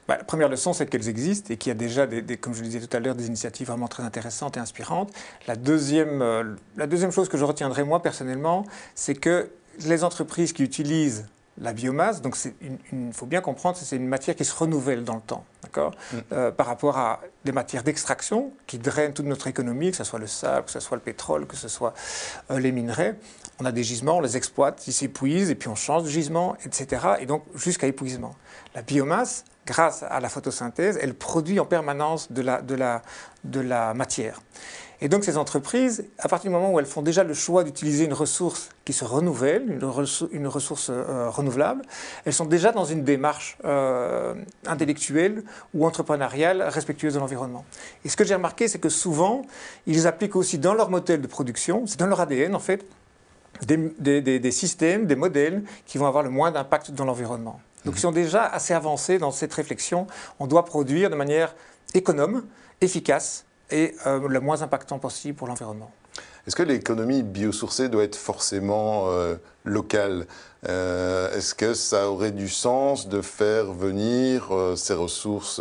Bah, 0.06 0.16
la 0.19 0.25
première 0.25 0.48
leçon, 0.48 0.72
c'est 0.72 0.87
qu'elles 0.87 1.08
existent 1.08 1.52
et 1.52 1.56
qu'il 1.56 1.70
y 1.70 1.72
a 1.72 1.75
déjà, 1.75 2.06
des, 2.06 2.37
comme 2.37 2.54
je 2.54 2.60
le 2.60 2.66
disais 2.66 2.87
tout 2.87 2.96
à 2.96 3.00
l'heure, 3.00 3.14
des 3.14 3.26
initiatives 3.26 3.69
vraiment 3.69 3.88
très 3.88 4.02
intéressantes 4.02 4.56
et 4.56 4.60
inspirantes. 4.60 5.10
La 5.46 5.56
deuxième, 5.56 6.20
euh, 6.20 6.44
la 6.76 6.87
deuxième 6.87 7.12
chose 7.12 7.28
que 7.28 7.38
je 7.38 7.44
retiendrai 7.44 7.84
moi 7.84 8.02
personnellement, 8.02 8.66
c'est 8.94 9.14
que 9.14 9.50
les 9.86 10.04
entreprises 10.04 10.52
qui 10.52 10.62
utilisent 10.62 11.26
la 11.60 11.72
biomasse, 11.74 12.22
donc 12.22 12.36
il 12.62 13.12
faut 13.12 13.26
bien 13.26 13.40
comprendre 13.40 13.78
que 13.78 13.84
c'est 13.84 13.96
une 13.96 14.08
matière 14.08 14.34
qui 14.34 14.44
se 14.44 14.54
renouvelle 14.54 15.04
dans 15.04 15.16
le 15.16 15.20
temps, 15.20 15.44
d'accord 15.62 15.92
mm. 16.12 16.16
euh, 16.32 16.50
Par 16.50 16.66
rapport 16.66 16.96
à 16.96 17.20
des 17.44 17.52
matières 17.52 17.82
d'extraction 17.82 18.52
qui 18.66 18.78
drainent 18.78 19.12
toute 19.12 19.26
notre 19.26 19.46
économie, 19.46 19.90
que 19.90 19.96
ce 19.96 20.04
soit 20.04 20.18
le 20.18 20.26
sable, 20.26 20.66
que 20.66 20.72
ce 20.72 20.80
soit 20.80 20.96
le 20.96 21.02
pétrole, 21.02 21.46
que 21.46 21.56
ce 21.56 21.68
soit 21.68 21.92
euh, 22.50 22.58
les 22.58 22.72
minerais. 22.72 23.16
On 23.60 23.66
a 23.66 23.72
des 23.72 23.84
gisements, 23.84 24.18
on 24.18 24.20
les 24.20 24.36
exploite, 24.36 24.86
ils 24.86 24.92
s'épuisent, 24.92 25.50
et 25.50 25.54
puis 25.54 25.68
on 25.68 25.74
change 25.74 26.04
de 26.04 26.08
gisement, 26.08 26.56
etc. 26.64 27.06
Et 27.20 27.26
donc 27.26 27.44
jusqu'à 27.54 27.86
épuisement. 27.86 28.34
La 28.74 28.82
biomasse, 28.82 29.44
grâce 29.66 30.02
à 30.02 30.18
la 30.20 30.28
photosynthèse, 30.28 30.98
elle 31.00 31.14
produit 31.14 31.60
en 31.60 31.66
permanence 31.66 32.32
de 32.32 32.40
la, 32.40 32.62
de 32.62 32.74
la, 32.74 33.02
de 33.44 33.60
la 33.60 33.92
matière. 33.92 34.40
Et 35.02 35.08
donc 35.08 35.25
ces 35.25 35.37
entreprises, 35.37 36.05
à 36.19 36.29
partir 36.29 36.50
du 36.50 36.55
moment 36.55 36.73
où 36.73 36.79
elles 36.79 36.87
font 36.87 37.02
déjà 37.02 37.25
le 37.25 37.32
choix 37.32 37.64
d'utiliser 37.64 38.05
une 38.05 38.12
ressource 38.12 38.69
qui 38.85 38.93
se 38.93 39.05
renouvelle, 39.05 39.70
une, 39.70 40.47
ressource, 40.47 40.91
euh, 40.91 41.31
renouvelable, 41.31 41.82
elles 42.25 42.35
sont 42.35 42.44
déjà 42.44 42.73
dans 42.73 42.85
une 42.85 43.02
démarche 43.02 43.56
euh, 43.64 44.35
intellectuelle 44.67 45.43
ou 45.73 45.87
entrepreneuriale 45.87 46.62
respectueuse 46.62 47.14
de 47.14 47.19
l'environnement. 47.19 47.64
Et 48.05 48.08
ce 48.11 48.17
que 48.17 48.25
j'ai 48.25 48.35
remarqué, 48.35 48.69
c'est 48.69 48.79
que 48.79 48.91
souvent, 48.91 49.43
ils 49.87 50.06
appliquent 50.06 50.37
aussi 50.37 50.58
dans 50.58 50.75
leur 50.75 50.91
modèle 50.91 51.23
de 51.23 51.26
production, 51.26 51.87
c'est 51.87 51.99
dans 51.99 52.06
leur 52.06 52.20
ADN 52.20 52.55
en 52.55 52.61
fait, 52.61 52.85
des, 53.67 54.20
des, 54.20 54.50
systèmes, 54.50 55.06
des 55.06 55.17
modèles 55.17 55.65
qui 55.86 55.98
vont 55.98 56.06
avoir 56.06 56.22
le 56.22 56.31
moins 56.31 56.51
d'impact 56.51 56.93
dans 56.93 57.05
l'environnement. 57.05 57.60
Donc 57.84 57.96
ils 57.96 58.01
sont 58.01 58.13
déjà 58.13 58.44
assez 58.44 58.74
avancés 58.74 59.19
dans 59.19 59.31
cette 59.31 59.53
réflexion. 59.53 60.06
On 60.39 60.46
doit 60.46 60.65
produire 60.65 61.10
de 61.10 61.15
manière 61.15 61.55
économe, 61.94 62.44
efficace, 62.81 63.44
et 63.70 63.94
euh, 64.06 64.27
le 64.29 64.41
moins 64.41 64.62
impactant 64.62 64.98
possible 64.98 65.36
pour 65.36 65.46
l'environnement. 65.46 65.91
Est-ce 66.46 66.56
que 66.56 66.62
l'économie 66.62 67.22
biosourcée 67.22 67.89
doit 67.89 68.03
être 68.03 68.17
forcément 68.17 69.08
euh, 69.08 69.36
locale? 69.65 70.27
Euh, 70.69 71.36
Est-ce 71.36 71.55
que 71.55 71.74
ça 71.74 72.10
aurait 72.10 72.32
du 72.32 72.48
sens 72.48 73.08
de 73.08 73.20
faire 73.20 73.72
venir 73.72 74.50
ces 74.77 74.94
ressources 74.94 75.60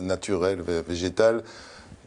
naturelles, 0.00 0.62
végétales, 0.88 1.42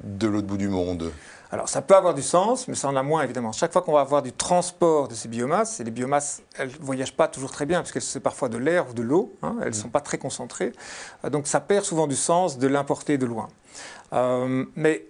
de 0.03 0.27
l'autre 0.27 0.47
bout 0.47 0.57
du 0.57 0.69
monde? 0.69 1.11
Alors 1.51 1.67
ça 1.67 1.81
peut 1.81 1.95
avoir 1.95 2.13
du 2.13 2.21
sens, 2.21 2.67
mais 2.67 2.75
ça 2.75 2.89
en 2.89 2.95
a 2.95 3.01
moins 3.01 3.23
évidemment. 3.23 3.51
Chaque 3.51 3.73
fois 3.73 3.81
qu'on 3.81 3.93
va 3.93 4.01
avoir 4.01 4.21
du 4.21 4.31
transport 4.31 5.07
de 5.07 5.15
ces 5.15 5.27
biomasses, 5.27 5.79
et 5.79 5.83
les 5.83 5.89
biomasses, 5.89 6.43
elles 6.57 6.69
ne 6.69 6.85
voyagent 6.85 7.15
pas 7.15 7.27
toujours 7.27 7.49
très 7.49 7.65
bien, 7.65 7.81
puisque 7.81 8.01
c'est 8.01 8.19
parfois 8.19 8.49
de 8.49 8.57
l'air 8.57 8.89
ou 8.89 8.93
de 8.93 9.01
l'eau, 9.01 9.35
hein, 9.41 9.55
elles 9.61 9.65
ne 9.65 9.69
mmh. 9.69 9.73
sont 9.73 9.89
pas 9.89 10.01
très 10.01 10.19
concentrées. 10.19 10.73
donc 11.31 11.47
ça 11.47 11.59
perd 11.59 11.85
souvent 11.85 12.05
du 12.05 12.15
sens 12.15 12.59
de 12.59 12.67
l'importer 12.67 13.17
de 13.17 13.25
loin. 13.25 13.47
mais 14.75 15.07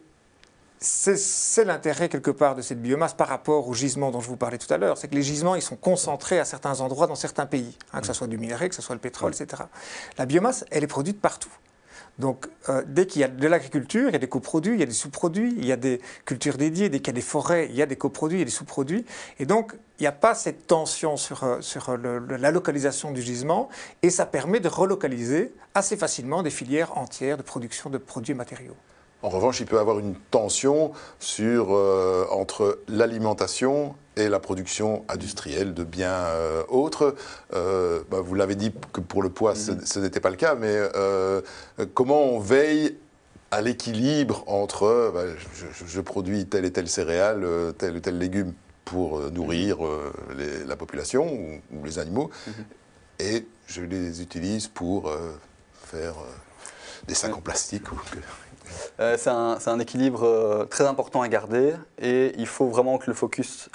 c'est 0.82 1.66
l'intérêt 1.66 2.08
quelque 2.08 2.32
part 2.32 2.56
de 2.56 2.62
cette 2.62 2.82
biomasse 2.82 3.14
par 3.14 3.28
rapport 3.28 3.68
aux 3.68 3.74
gisements 3.74 4.12
dont 4.12 4.22
je 4.22 4.30
vous 4.30 4.38
parlais 4.38 4.58
tout 4.58 4.74
à 4.74 4.78
l'heure. 4.78 4.98
C'est 4.98 5.10
que 5.10 5.16
les 5.16 5.24
gisements, 5.24 5.56
ils 5.56 5.62
sont 5.62 5.76
concentrés 5.76 6.40
à 6.40 6.46
certains 6.46 6.80
endroits 6.80 7.08
dans 7.08 7.16
certains 7.16 7.46
pays, 7.46 7.78
hein, 7.92 8.00
que 8.00 8.08
ce 8.08 8.14
soit 8.14 8.28
du 8.28 8.38
minerai, 8.38 8.70
que 8.70 8.76
ce 8.76 8.82
soit 8.82 8.96
le 8.96 9.02
pétrole, 9.02 9.34
etc. 9.34 9.64
La 10.18 10.26
biomasse, 10.26 10.66
elle 10.72 10.84
est 10.84 10.88
produite 10.88 11.20
partout. 11.20 11.52
Donc, 12.18 12.48
euh, 12.68 12.84
dès 12.86 13.08
qu'il 13.08 13.22
y 13.22 13.24
a 13.24 13.30
de 13.30 13.48
l'agriculture, 13.48 14.10
il 14.10 14.14
y 14.14 14.16
a 14.16 14.20
des 14.20 14.28
coproduits, 14.28 14.74
il 14.74 14.80
y 14.80 14.84
a 14.84 14.86
des 14.86 14.92
sous-produits, 14.92 15.54
il 15.58 15.66
y 15.66 15.72
a 15.72 15.78
des 15.78 16.02
cultures 16.26 16.58
dédiées, 16.58 16.90
dès 16.90 17.00
qu'il 17.00 17.08
y 17.08 17.12
a 17.12 17.14
des 17.14 17.22
forêts, 17.22 17.68
il 17.70 17.76
y 17.76 17.82
a 17.82 17.86
des 17.86 17.96
coproduits, 17.96 18.38
il 18.38 18.42
y 18.42 18.44
a 18.44 18.46
des 18.46 18.52
sous-produits. 18.52 19.06
Et 19.40 19.46
donc, 19.46 19.74
il 20.00 20.04
n'y 20.04 20.08
a 20.08 20.12
pas 20.12 20.36
cette 20.36 20.68
tension 20.68 21.16
sur, 21.16 21.46
euh, 21.46 21.62
sur 21.62 21.98
la 21.98 22.52
localisation 22.52 23.12
du 23.12 23.22
gisement, 23.22 23.70
et 24.02 24.10
ça 24.10 24.26
permet 24.26 24.60
de 24.60 24.68
relocaliser 24.68 25.54
assez 25.76 25.96
facilement 25.96 26.44
des 26.44 26.50
filières 26.50 26.98
entières 26.98 27.38
de 27.38 27.42
production 27.42 27.90
de 27.90 27.98
produits 27.98 28.34
et 28.34 28.36
matériaux. 28.36 28.76
En 29.22 29.30
revanche, 29.30 29.60
il 29.60 29.66
peut 29.66 29.76
y 29.76 29.80
avoir 29.80 30.00
une 30.00 30.16
tension 30.16 30.94
sur, 31.20 31.76
euh, 31.76 32.26
entre 32.32 32.80
l'alimentation 32.88 33.96
et 34.16 34.30
la 34.30 34.40
production 34.40 35.04
industrielle 35.10 35.74
de 35.74 35.84
biens 35.84 36.26
euh, 36.28 36.64
autres. 36.70 37.16
Euh, 37.54 38.02
bah, 38.10 38.22
vous 38.22 38.36
l'avez 38.36 38.56
dit 38.56 38.72
que 38.94 39.02
pour 39.02 39.22
le 39.22 39.30
poids, 39.30 39.56
ce, 39.56 39.72
mm-hmm. 39.72 40.02
n'était 40.02 40.22
pas 40.22 40.30
le 40.30 40.38
cas, 40.38 40.56
mais 40.56 40.78
comment 41.94 42.22
on 42.22 42.40
veille 42.40 42.98
à 43.52 43.62
l'équilibre 43.62 44.44
entre 44.48 45.12
bah, 45.14 45.24
je, 45.86 46.02
produis 46.02 46.46
telle 46.46 46.66
et 46.66 46.72
telle 46.72 46.88
céréale, 46.88 47.46
tel 47.78 47.98
et 47.98 48.02
tel 48.02 48.18
légume 48.18 48.54
pour 48.86 49.20
nourrir 49.32 49.80
la 50.66 50.76
population 50.78 51.28
ou, 51.32 51.62
ou 51.76 51.84
les 51.84 52.00
animaux, 52.00 52.30
mm-hmm. 52.48 53.24
et 53.26 53.48
je 53.68 53.82
les 53.82 54.22
utilise 54.22 54.68
pour 54.68 55.12
faire 55.88 56.16
des 57.08 57.16
sacs 57.16 57.36
en 57.36 57.42
plastique 57.42 57.84
euh, 59.00 59.16
C'est 59.18 59.30
un, 59.30 59.80
équilibre 59.80 60.24
euh, 60.24 60.66
très 60.66 60.86
important 60.86 61.22
à 61.22 61.28
garder 61.28 61.74
et 62.02 62.34
il 62.38 62.48
faut 62.48 62.68
vraiment 62.68 62.98
que 62.98 63.06
le 63.08 63.14
focus, 63.14 63.70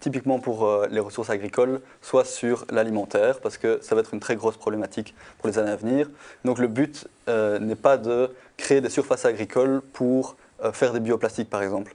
typiquement 0.00 0.38
pour 0.38 0.66
euh, 0.66 0.86
les 0.90 1.00
ressources 1.00 1.30
agricoles, 1.30 1.80
soit 2.02 2.24
sur 2.24 2.64
l'alimentaire 2.70 3.40
parce 3.40 3.58
que 3.58 3.78
ça 3.82 3.94
va 3.94 4.00
être 4.00 4.14
une 4.14 4.20
très 4.20 4.36
grosse 4.36 4.56
problématique 4.56 5.14
pour 5.38 5.48
les 5.48 5.58
années 5.58 5.70
à 5.70 5.76
venir. 5.76 6.10
Donc 6.44 6.58
le 6.58 6.68
but 6.68 7.06
n'est 7.28 7.76
pas 7.76 7.98
de 7.98 8.30
créer 8.56 8.80
des 8.80 8.88
surfaces 8.88 9.26
agricoles 9.26 9.82
pour 9.92 10.36
faire 10.72 10.92
des 10.92 11.00
bioplastiques 11.00 11.50
par 11.50 11.62
exemple. 11.62 11.94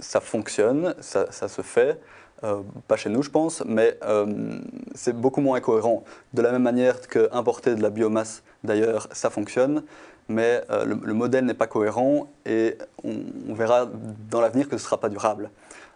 ça 0.00 0.20
fonctionne, 0.20 0.94
ça 1.00 1.48
se 1.48 1.62
fait. 1.62 2.00
Euh, 2.44 2.60
pas 2.88 2.96
chez 2.96 3.08
nous, 3.08 3.22
je 3.22 3.30
pense, 3.30 3.62
mais 3.66 3.98
euh, 4.04 4.58
c'est 4.94 5.18
beaucoup 5.18 5.40
moins 5.40 5.56
incohérent. 5.56 6.04
De 6.34 6.42
la 6.42 6.52
même 6.52 6.62
manière 6.62 7.00
que 7.00 7.28
importer 7.32 7.74
de 7.74 7.82
la 7.82 7.88
biomasse, 7.88 8.42
d'ailleurs, 8.62 9.08
ça 9.12 9.30
fonctionne, 9.30 9.82
mais 10.28 10.62
euh, 10.70 10.84
le, 10.84 11.14
modèle 11.14 11.46
n'est 11.46 11.54
pas 11.54 11.66
cohérent 11.66 12.28
et 12.44 12.76
on, 13.02 13.54
verra 13.54 13.88
dans 14.30 14.42
l'avenir 14.42 14.66
que 14.68 14.76
ce 14.76 14.82
ne 14.82 14.86
sera 14.86 15.00
pas 15.00 15.08
durable. 15.08 15.50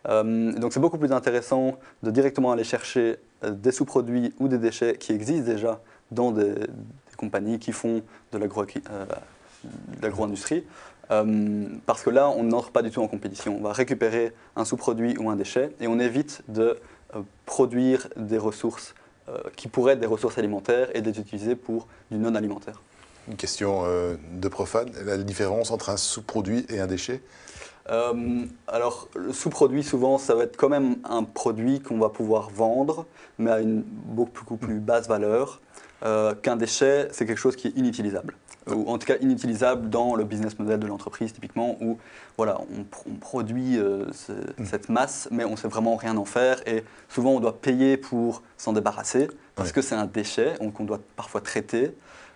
donc 0.07 0.73
c'est 0.73 0.81
beaucoup 0.81 0.97
plus 0.97 1.12
intéressant 1.12 1.76
de 2.02 2.11
directement 2.11 2.52
aller 2.52 2.64
chercher 2.64 3.17
des 3.43 3.73
sous-produits 3.73 4.33
ou 4.38 4.49
des 4.49 4.59
déchets 4.59 4.97
qui 4.97 5.12
existent 5.12 5.50
déjà 5.50 5.81
dans 6.11 6.31
des, 6.31 6.55
des 6.55 7.17
compagnies 7.17 7.59
qui 7.59 7.73
font 7.73 8.02
de 8.33 8.38
l'agro-industrie 10.02 10.64
euh, 11.11 11.67
parce 11.87 12.03
que 12.03 12.11
là, 12.11 12.29
on 12.29 12.45
n'entre 12.45 12.71
pas 12.71 12.83
du 12.83 12.91
tout 12.91 13.03
en 13.03 13.09
compétition. 13.09 13.57
On 13.59 13.62
va 13.62 13.73
récupérer 13.73 14.33
un 14.57 14.65
sous-produit 14.65 15.17
ou 15.19 15.31
un 15.31 15.37
déchet 15.37 15.71
et 15.81 15.87
on 15.87 15.99
évite 15.99 16.43
de 16.49 16.79
euh, 17.15 17.21
produire 17.47 18.09
des 18.17 18.38
ressources 18.38 18.95
euh, 19.29 19.38
qui 19.57 19.69
pourraient 19.69 19.95
être 19.95 20.00
des 20.00 20.07
ressources 20.07 20.38
alimentaires 20.38 20.88
et 20.95 21.00
de 21.00 21.11
les 21.11 21.19
utiliser 21.19 21.57
pour 21.57 21.87
du 22.11 22.19
non-alimentaire. 22.19 22.81
Une 23.29 23.37
question 23.37 23.83
de 23.85 24.49
profane, 24.49 24.88
la 25.05 25.19
différence 25.19 25.71
entre 25.71 25.91
un 25.91 25.99
sous-produit 25.99 26.65
et 26.71 26.81
un 26.81 26.87
déchet? 26.87 27.21
Alors, 28.67 29.09
le 29.15 29.35
sous-produit, 29.35 29.85
souvent, 29.85 30.17
ça 30.17 30.35
va 30.35 30.45
être 30.45 30.57
quand 30.57 30.71
même 30.71 30.97
un 31.05 31.25
produit 31.25 31.81
qu'on 31.81 31.99
va 31.99 32.09
pouvoir 32.09 32.49
vendre, 32.49 33.05
mais 33.38 33.50
à 33.50 33.61
une 33.61 33.83
beaucoup 33.83 34.57
plus 34.57 34.81
basse 34.81 35.09
valeur. 35.09 35.61
Qu'un 36.00 36.57
déchet, 36.57 37.09
c'est 37.12 37.27
quelque 37.27 37.37
chose 37.37 37.55
qui 37.55 37.69
est 37.69 37.77
inutilisable 37.77 38.35
ou 38.75 38.89
en 38.89 38.99
tout 38.99 39.07
cas 39.07 39.17
inutilisable 39.21 39.89
dans 39.91 40.15
le 40.15 40.25
business 40.25 40.59
model 40.59 40.81
de 40.81 40.87
l'entreprise, 40.87 41.33
typiquement, 41.33 41.77
où 41.81 41.99
voilà, 42.37 42.61
on, 43.09 43.15
produit 43.15 43.79
euh, 43.79 44.07
mm. 44.59 44.65
cette 44.65 44.89
masse, 44.89 45.29
mais 45.31 45.45
on 45.45 45.53
ne 45.53 45.57
sait 45.57 45.69
vraiment 45.69 45.97
rien 45.97 46.17
en 46.17 46.25
faire, 46.25 46.61
et 46.67 46.85
souvent 47.09 47.33
on 47.33 47.41
doit 47.41 47.61
payer 47.61 47.97
pour 47.97 48.43
s'en 48.57 48.73
débarrasser, 48.73 49.29
parce 49.55 49.73
que 49.73 49.83
c'est 49.83 49.95
un 49.95 50.07
déchet 50.07 50.55
qu'on 50.75 50.85
doit 50.85 51.01
parfois 51.17 51.41
traiter. 51.41 51.95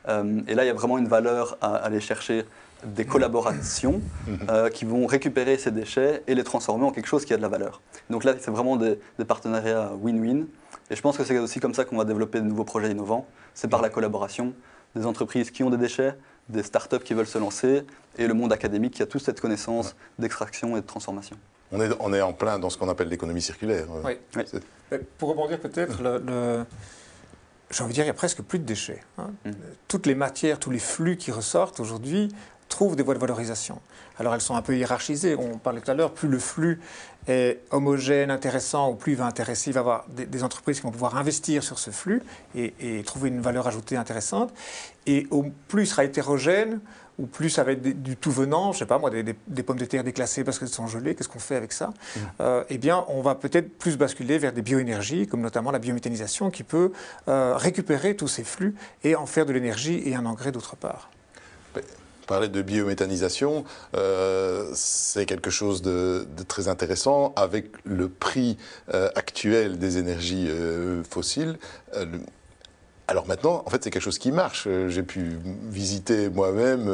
Euh, 0.09 0.41
et 0.49 0.55
là, 0.55 0.65
il 0.65 0.67
y 0.67 0.71
a 0.71 0.75
vraiment 0.75 0.99
une 0.99 1.07
valeur 1.07 1.57
à, 1.61 1.77
aller 1.77 2.01
chercher 2.01 2.45
des 2.85 3.05
collaborations 3.05 4.01
mm-hmm. 4.01 4.51
euh, 4.51 4.69
qui 4.71 4.85
vont 4.85 5.07
récupérer 5.07 5.57
ces 5.57 5.71
déchets 5.71 6.25
et 6.27 6.35
les 6.35 6.43
transformer 6.43 6.85
en 6.85 6.91
quelque 6.91 7.07
chose 7.07 7.25
qui 7.25 7.33
a 7.33 7.37
de 7.37 7.43
la 7.43 7.49
valeur. 7.49 7.81
Donc 8.11 8.25
là, 8.25 8.35
c'est 8.41 8.51
vraiment 8.51 8.77
des, 8.77 8.99
des 9.21 9.25
partenariats 9.25 9.93
win-win. 10.03 10.47
Et 10.91 10.97
je 10.97 11.01
pense 11.01 11.17
que 11.17 11.25
c'est 11.25 11.39
aussi 11.39 11.61
comme 11.61 11.75
ça 11.75 11.85
qu'on 11.85 11.97
va 11.97 12.05
développer 12.05 12.41
de 12.41 12.45
nouveaux 12.45 12.65
projets 12.65 12.91
innovants, 12.91 13.27
c'est 13.55 13.69
par 13.69 13.83
la 13.83 13.89
collaboration 13.89 14.53
des 14.95 15.07
entreprises 15.07 15.51
qui 15.51 15.63
ont 15.63 15.71
des 15.71 15.77
déchets, 15.77 16.15
des 16.49 16.63
startups 16.63 17.01
qui 17.01 17.15
veulent 17.15 17.27
se 17.27 17.39
lancer 17.39 17.85
et 18.19 18.27
le 18.27 18.35
monde 18.35 18.53
académique 18.53 18.95
qui 18.95 19.03
a 19.03 19.07
toute 19.07 19.23
cette 19.23 19.41
connaissance 19.41 19.97
d'extraction 20.19 20.77
et 20.77 20.81
de 20.81 20.87
transformation. 20.87 21.37
On 21.71 21.81
est, 21.81 21.89
on 22.01 22.13
est 22.13 22.21
en 22.21 22.35
plein 22.35 22.59
dans 22.59 22.69
ce 22.69 22.77
qu'on 22.77 22.89
appelle 22.89 23.09
l'économie 23.09 23.41
circulaire. 23.41 23.87
Oui. 24.05 24.19
Pour 25.17 25.31
rebondir 25.31 25.59
peut-être, 25.59 26.03
le, 26.03 26.67
j'ai 27.71 27.83
envie 27.83 27.93
de 27.93 27.95
dire, 27.95 28.05
il 28.05 28.09
n'y 28.09 28.11
a 28.11 28.15
presque 28.15 28.43
plus 28.43 28.59
de 28.59 28.65
déchets. 28.65 29.03
Hein. 29.17 29.31
Mm. 29.47 29.51
Toutes 29.89 30.07
les 30.07 30.15
matières, 30.15 30.59
tous 30.59 30.71
les 30.71 30.79
flux 30.79 31.17
qui 31.17 31.31
ressortent 31.31 31.81
aujourd'hui 31.81 32.29
trouvent 32.73 32.97
des 32.97 33.03
voies 33.03 33.15
de 33.15 33.21
valorisation. 33.21 33.81
Alors 34.19 34.35
elles 34.35 34.41
sont 34.41 34.57
un 34.57 34.63
peu 34.63 34.77
hiérarchisées. 34.77 35.37
On 35.37 35.59
parlait 35.59 35.81
tout 35.81 35.91
à 35.91 35.95
l'heure, 35.95 36.13
plus 36.13 36.29
le 36.29 36.39
flux 36.39 36.81
est 37.29 37.61
homogène, 37.71 38.31
intéressant, 38.31 38.91
ou 38.91 38.95
plus 38.95 39.13
il 39.13 39.19
va 39.19 39.27
intéresser, 39.27 39.71
il 39.71 39.75
va 39.75 39.79
y 39.79 39.83
avoir 39.83 40.07
des, 40.09 40.43
entreprises 40.43 40.79
qui 40.79 40.83
vont 40.83 40.91
pouvoir 40.91 41.17
investir 41.17 41.63
sur 41.63 41.79
ce 41.79 41.91
flux 41.91 42.23
et, 42.57 43.03
trouver 43.05 43.29
une 43.29 43.41
valeur 43.41 43.67
ajoutée 43.69 43.97
intéressante. 43.97 44.53
Et 45.07 45.27
au 45.31 45.45
plus 45.69 45.83
il 45.83 45.87
sera 45.87 46.05
hétérogène, 46.05 46.81
ou 47.19 47.27
plus 47.27 47.51
ça 47.51 47.63
va 47.63 47.73
être 47.73 47.83
du 47.83 48.17
tout 48.17 48.33
venant, 48.33 48.73
je 48.73 48.81
sais 48.81 48.87
pas 48.87 48.99
moi, 48.99 49.11
des, 49.11 49.63
pommes 49.63 49.79
de 49.79 49.85
terre 49.85 50.03
déclassées 50.03 50.43
parce 50.43 50.59
qu'elles 50.59 50.69
sont 50.69 50.89
gelées, 50.89 51.15
qu'est-ce 51.15 51.29
qu'on 51.29 51.39
fait 51.39 51.57
avec 51.57 51.73
ça? 51.73 51.89
Mmh. 51.89 52.21
euh, 52.41 52.65
Eh 52.71 52.79
bien, 52.79 53.05
on 53.09 53.21
va 53.21 53.35
peut-être 53.35 53.79
plus 53.79 53.97
basculer 53.97 54.39
vers 54.39 54.53
des 54.53 54.63
bioénergies, 54.63 55.27
comme 55.27 55.43
notamment 55.43 55.71
la 55.71 55.79
biométhanisation, 55.79 56.51
qui 56.51 56.65
peut 56.65 56.91
euh, 57.29 57.55
récupérer 57.57 58.17
tous 58.17 58.29
ces 58.29 58.45
flux 58.45 58.75
et 59.05 59.15
en 59.15 59.27
faire 59.27 59.47
de 59.47 59.53
l'énergie 59.53 60.03
et 60.07 60.17
un 60.17 60.27
engrais 60.27 60.53
d'autre 60.53 60.75
part 60.75 61.11
parler 62.33 62.49
de 62.49 62.63
biométhanisation, 62.63 63.63
euh, 63.95 64.71
c'est 64.73 65.27
quelque 65.27 65.51
chose 65.51 65.83
de, 65.83 66.27
très 66.49 66.69
intéressant 66.69 67.35
avec 67.37 67.67
le 67.85 68.09
prix 68.09 68.57
euh, 68.95 69.11
actuel 69.17 69.79
des 69.79 69.99
énergies 69.99 70.47
euh, 70.49 71.05
fossiles. 71.05 71.59
alors 73.07 73.27
maintenant, 73.27 73.63
en 73.67 73.69
fait, 73.69 73.85
c'est 73.85 73.91
quelque 73.91 74.03
chose 74.03 74.19
qui 74.19 74.33
marche. 74.33 74.67
J'ai 74.89 75.03
pu 75.03 75.37
visiter 75.65 76.31
moi-même, 76.31 76.91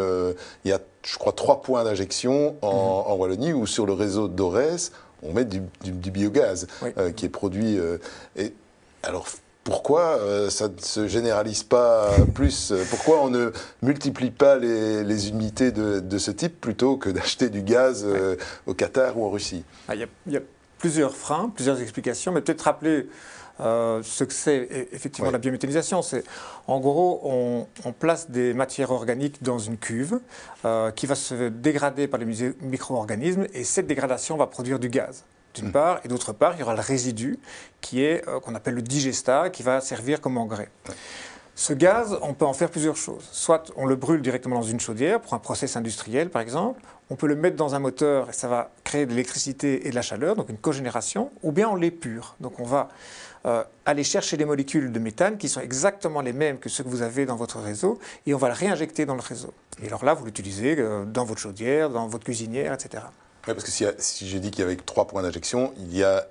il 0.65 0.71
y 0.73 0.75
a, 0.75 0.81
je 1.05 1.17
crois, 1.19 1.33
trois 1.33 1.63
points 1.63 1.85
d'injection 1.85 2.57
en, 2.61 3.15
mhm. 3.15 3.21
Wallonie 3.21 3.53
où 3.53 3.65
sur 3.65 3.87
le 3.87 3.93
réseau 3.93 4.27
d'Ores, 4.27 4.91
on 5.23 5.33
met 5.35 5.45
du, 5.45 5.61
biogaz 6.11 6.67
qui 7.15 7.27
est 7.27 7.29
produit. 7.29 7.79
et 8.35 8.53
alors, 9.05 9.29
pourquoi 9.69 10.17
euh, 10.17 10.49
ça 10.49 10.69
ne 10.69 10.79
se 10.81 11.07
généralise 11.07 11.63
pas 11.63 12.09
plus 12.35 12.73
Pourquoi 12.89 13.23
on 13.23 13.29
ne 13.29 13.53
multiplie 13.83 14.31
pas 14.31 14.57
les, 14.57 15.29
unités 15.29 15.73
de, 15.73 16.19
ce 16.19 16.31
type 16.31 16.59
plutôt 16.59 16.97
que 16.97 17.11
d'acheter 17.11 17.51
du 17.51 17.61
gaz 17.61 18.03
euh, 18.07 18.37
au 18.67 18.73
Qatar 18.73 19.19
ou 19.19 19.27
en 19.27 19.31
Russie? 19.31 19.65
Ah, 19.87 19.95
il, 19.95 20.09
y 20.27 20.37
a, 20.37 20.41
plusieurs 20.79 21.15
freins, 21.15 21.53
plusieurs 21.55 21.83
explications, 21.83 22.33
mais 22.33 22.41
peut-être 22.41 22.63
rappeler 22.63 23.09
euh, 23.61 24.01
ce 24.03 24.25
que 24.25 24.33
c'est 24.33 24.89
effectivement 24.91 25.31
la 25.31 25.39
biométhanisation. 25.39 26.01
C'est 26.01 26.25
en 26.67 26.81
gros, 26.81 27.21
on, 27.85 27.93
place 27.93 28.31
des 28.31 28.55
matières 28.55 28.91
organiques 28.91 29.43
dans 29.43 29.59
une 29.59 29.77
cuve 29.77 30.19
qui 30.97 31.07
va 31.07 31.15
se 31.15 31.49
dégrader 31.51 32.09
par 32.09 32.19
les 32.21 32.55
micro-organismes 32.63 33.47
et 33.53 33.65
cette 33.65 33.87
dégradation 33.87 34.39
va 34.39 34.47
produire 34.47 34.79
du 34.79 34.89
gaz 34.89 35.25
d'une 35.61 35.73
part, 35.73 36.01
et 36.05 36.09
d'autre 36.09 36.33
part, 36.33 36.55
il 36.55 36.61
y 36.61 36.63
aura 36.63 36.75
le 36.75 36.81
résidu 36.81 37.39
qui 37.81 38.03
est 38.03 38.27
euh, 38.29 38.41
qu'on 38.41 38.55
appelle 38.55 38.75
le 38.75 38.83
digesta, 38.83 39.51
qui 39.51 39.63
va 39.63 39.81
servir 39.81 40.21
comme 40.21 40.39
engrais. 40.39 40.71
Ce 41.55 41.73
gaz, 41.73 42.17
on 42.23 42.35
peut 42.35 42.45
en 42.45 42.53
faire 42.53 42.71
plusieurs 42.71 42.97
choses. 42.97 43.29
Soit 43.33 43.73
on 43.75 43.85
le 43.85 43.97
brûle 43.97 44.23
directement 44.23 44.61
dans 44.61 44.63
une 44.63 44.79
chaudière 44.79 45.21
pour 45.21 45.35
un 45.35 45.41
process 45.41 45.77
industriel, 45.77 46.31
par 46.31 46.41
exemple. 46.41 46.81
On 47.11 47.17
peut 47.17 47.27
le 47.27 47.35
mettre 47.35 47.57
dans 47.57 47.75
un 47.75 47.81
moteur 47.81 48.31
et 48.31 48.33
ça 48.33 48.47
va 48.47 48.71
créer 48.85 49.07
de 49.07 49.11
l'électricité 49.11 49.87
et 49.87 49.91
de 49.91 49.95
la 49.97 50.03
chaleur, 50.03 50.37
donc 50.37 50.51
une 50.51 50.57
cogénération. 50.57 51.33
Ou 51.43 51.51
bien 51.51 51.69
on 51.69 51.75
l'épure. 51.75 52.37
Donc 52.39 52.61
on 52.61 52.65
va 52.65 52.91
euh, 53.45 53.65
aller 53.87 54.05
chercher 54.05 54.37
les 54.37 54.45
molécules 54.45 54.93
de 54.93 54.99
méthane 55.01 55.37
qui 55.37 55.49
sont 55.49 55.61
exactement 55.61 56.21
les 56.21 56.33
mêmes 56.33 56.59
que 56.59 56.69
ceux 56.69 56.85
que 56.85 56.89
vous 56.89 57.03
avez 57.03 57.27
dans 57.27 57.35
votre 57.35 57.59
réseau 57.59 57.99
et 58.25 58.35
on 58.35 58.39
va 58.39 58.49
le 58.49 58.55
réinjecter 58.55 59.05
dans 59.05 59.17
le 59.17 59.21
réseau. 59.21 59.53
Et 59.83 59.89
alors 59.89 60.05
là, 60.05 60.15
vous 60.15 60.27
l'utilisez 60.27 60.77
euh, 60.79 61.05
dans 61.05 61.25
votre 61.25 61.41
chaudière, 61.41 61.91
dans 61.91 62.07
votre 62.07 62.25
cuisinière, 62.25 62.73
etc. 62.73 63.03
Oui, 63.49 63.55
parce 63.55 63.65
que 63.65 63.71
si, 63.71 63.87
si 63.97 64.29
j'ai 64.29 64.41
dit 64.41 64.51
qu'il 64.51 64.61
y 64.61 64.63
avait 64.63 64.77
trois 64.77 65.07
points 65.07 65.23
d'injection, 65.23 65.73
il 65.79 65.97
y 65.97 66.05
a 66.05 66.29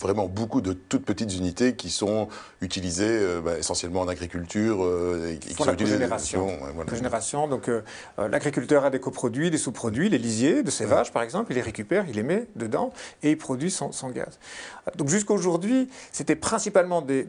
vraiment 0.00 0.26
beaucoup 0.26 0.60
de 0.60 0.72
toutes 0.72 1.04
petites 1.04 1.34
unités 1.34 1.74
qui 1.74 1.90
sont 1.90 2.28
utilisées 2.60 3.04
euh, 3.08 3.40
bah, 3.40 3.58
essentiellement 3.58 4.00
en 4.00 4.08
agriculture 4.08 4.84
euh, 4.84 5.32
et 5.32 5.38
qui 5.38 5.54
sont 5.54 5.64
la 5.64 5.74
cogénération. 5.74 6.58
cogénération. 6.86 7.48
Donc 7.48 7.68
euh, 7.68 7.82
l'agriculteur 8.18 8.84
a 8.84 8.90
des 8.90 9.00
coproduits, 9.00 9.50
des 9.50 9.58
sous-produits, 9.58 10.08
les 10.08 10.18
lisiers 10.18 10.62
de 10.62 10.70
ses 10.70 10.84
vaches 10.84 11.12
par 11.12 11.22
exemple, 11.22 11.52
il 11.52 11.56
les 11.56 11.62
récupère, 11.62 12.04
il 12.08 12.16
les 12.16 12.22
met 12.22 12.46
dedans 12.56 12.92
et 13.22 13.30
il 13.30 13.38
produit 13.38 13.70
son, 13.70 13.90
gaz. 14.10 14.38
Donc 14.96 15.08
jusqu'à 15.08 15.34
aujourd'hui, 15.34 15.88
c'était 16.12 16.36
principalement 16.36 17.02
des, 17.02 17.26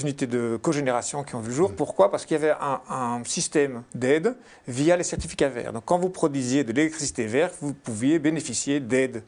unités 0.00 0.26
de 0.26 0.58
cogénération 0.60 1.24
qui 1.24 1.34
ont 1.34 1.40
vu 1.40 1.48
le 1.48 1.54
jour. 1.54 1.72
Pourquoi? 1.74 2.10
Parce 2.10 2.24
qu'il 2.24 2.36
y 2.36 2.42
avait 2.42 2.54
un, 2.60 2.80
un 2.88 3.22
système 3.24 3.82
d'aide 3.94 4.36
via 4.68 4.96
les 4.96 5.04
certificats 5.04 5.48
verts. 5.48 5.72
Donc 5.72 5.84
quand 5.84 5.98
vous 5.98 6.10
produisiez 6.10 6.64
de 6.64 6.72
l'électricité 6.72 7.26
verte, 7.26 7.54
vous 7.60 7.74
pouviez 7.74 8.18
bénéficier 8.18 8.80
d'aide. 8.80 9.22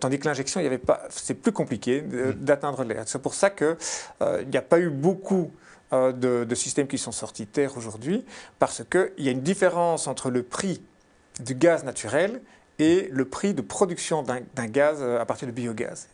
tandis 0.00 0.18
que 0.18 0.26
l'injection, 0.26 0.60
il 0.60 0.64
y 0.64 0.66
avait 0.66 0.78
pas, 0.78 1.02
c'est 1.10 1.34
plus 1.34 1.52
compliqué. 1.52 2.02
D'atteindre 2.12 2.84
l'air. 2.84 3.04
C'est 3.06 3.20
pour 3.20 3.34
ça 3.34 3.50
qu'il 3.50 3.76
euh, 4.22 4.44
n'y 4.44 4.56
a 4.56 4.62
pas 4.62 4.78
eu 4.78 4.90
beaucoup 4.90 5.50
euh, 5.92 6.12
de, 6.12 6.54
systèmes 6.54 6.86
qui 6.86 6.98
sont 6.98 7.12
sortis 7.12 7.44
de 7.44 7.50
terre 7.50 7.76
aujourd'hui, 7.76 8.24
parce 8.58 8.82
qu'il 8.88 9.12
y 9.24 9.28
a 9.28 9.32
une 9.32 9.42
différence 9.42 10.06
entre 10.06 10.30
le 10.30 10.42
prix 10.42 10.82
du 11.40 11.54
gaz 11.54 11.84
naturel 11.84 12.40
et 12.78 13.08
le 13.10 13.24
prix 13.24 13.54
de 13.54 13.62
production 13.62 14.22
d'un 14.22 14.66
gaz 14.66 14.98
euh, 15.00 15.20
à 15.20 15.26
partir 15.26 15.46
de 15.46 15.52
biogaz. 15.52 16.08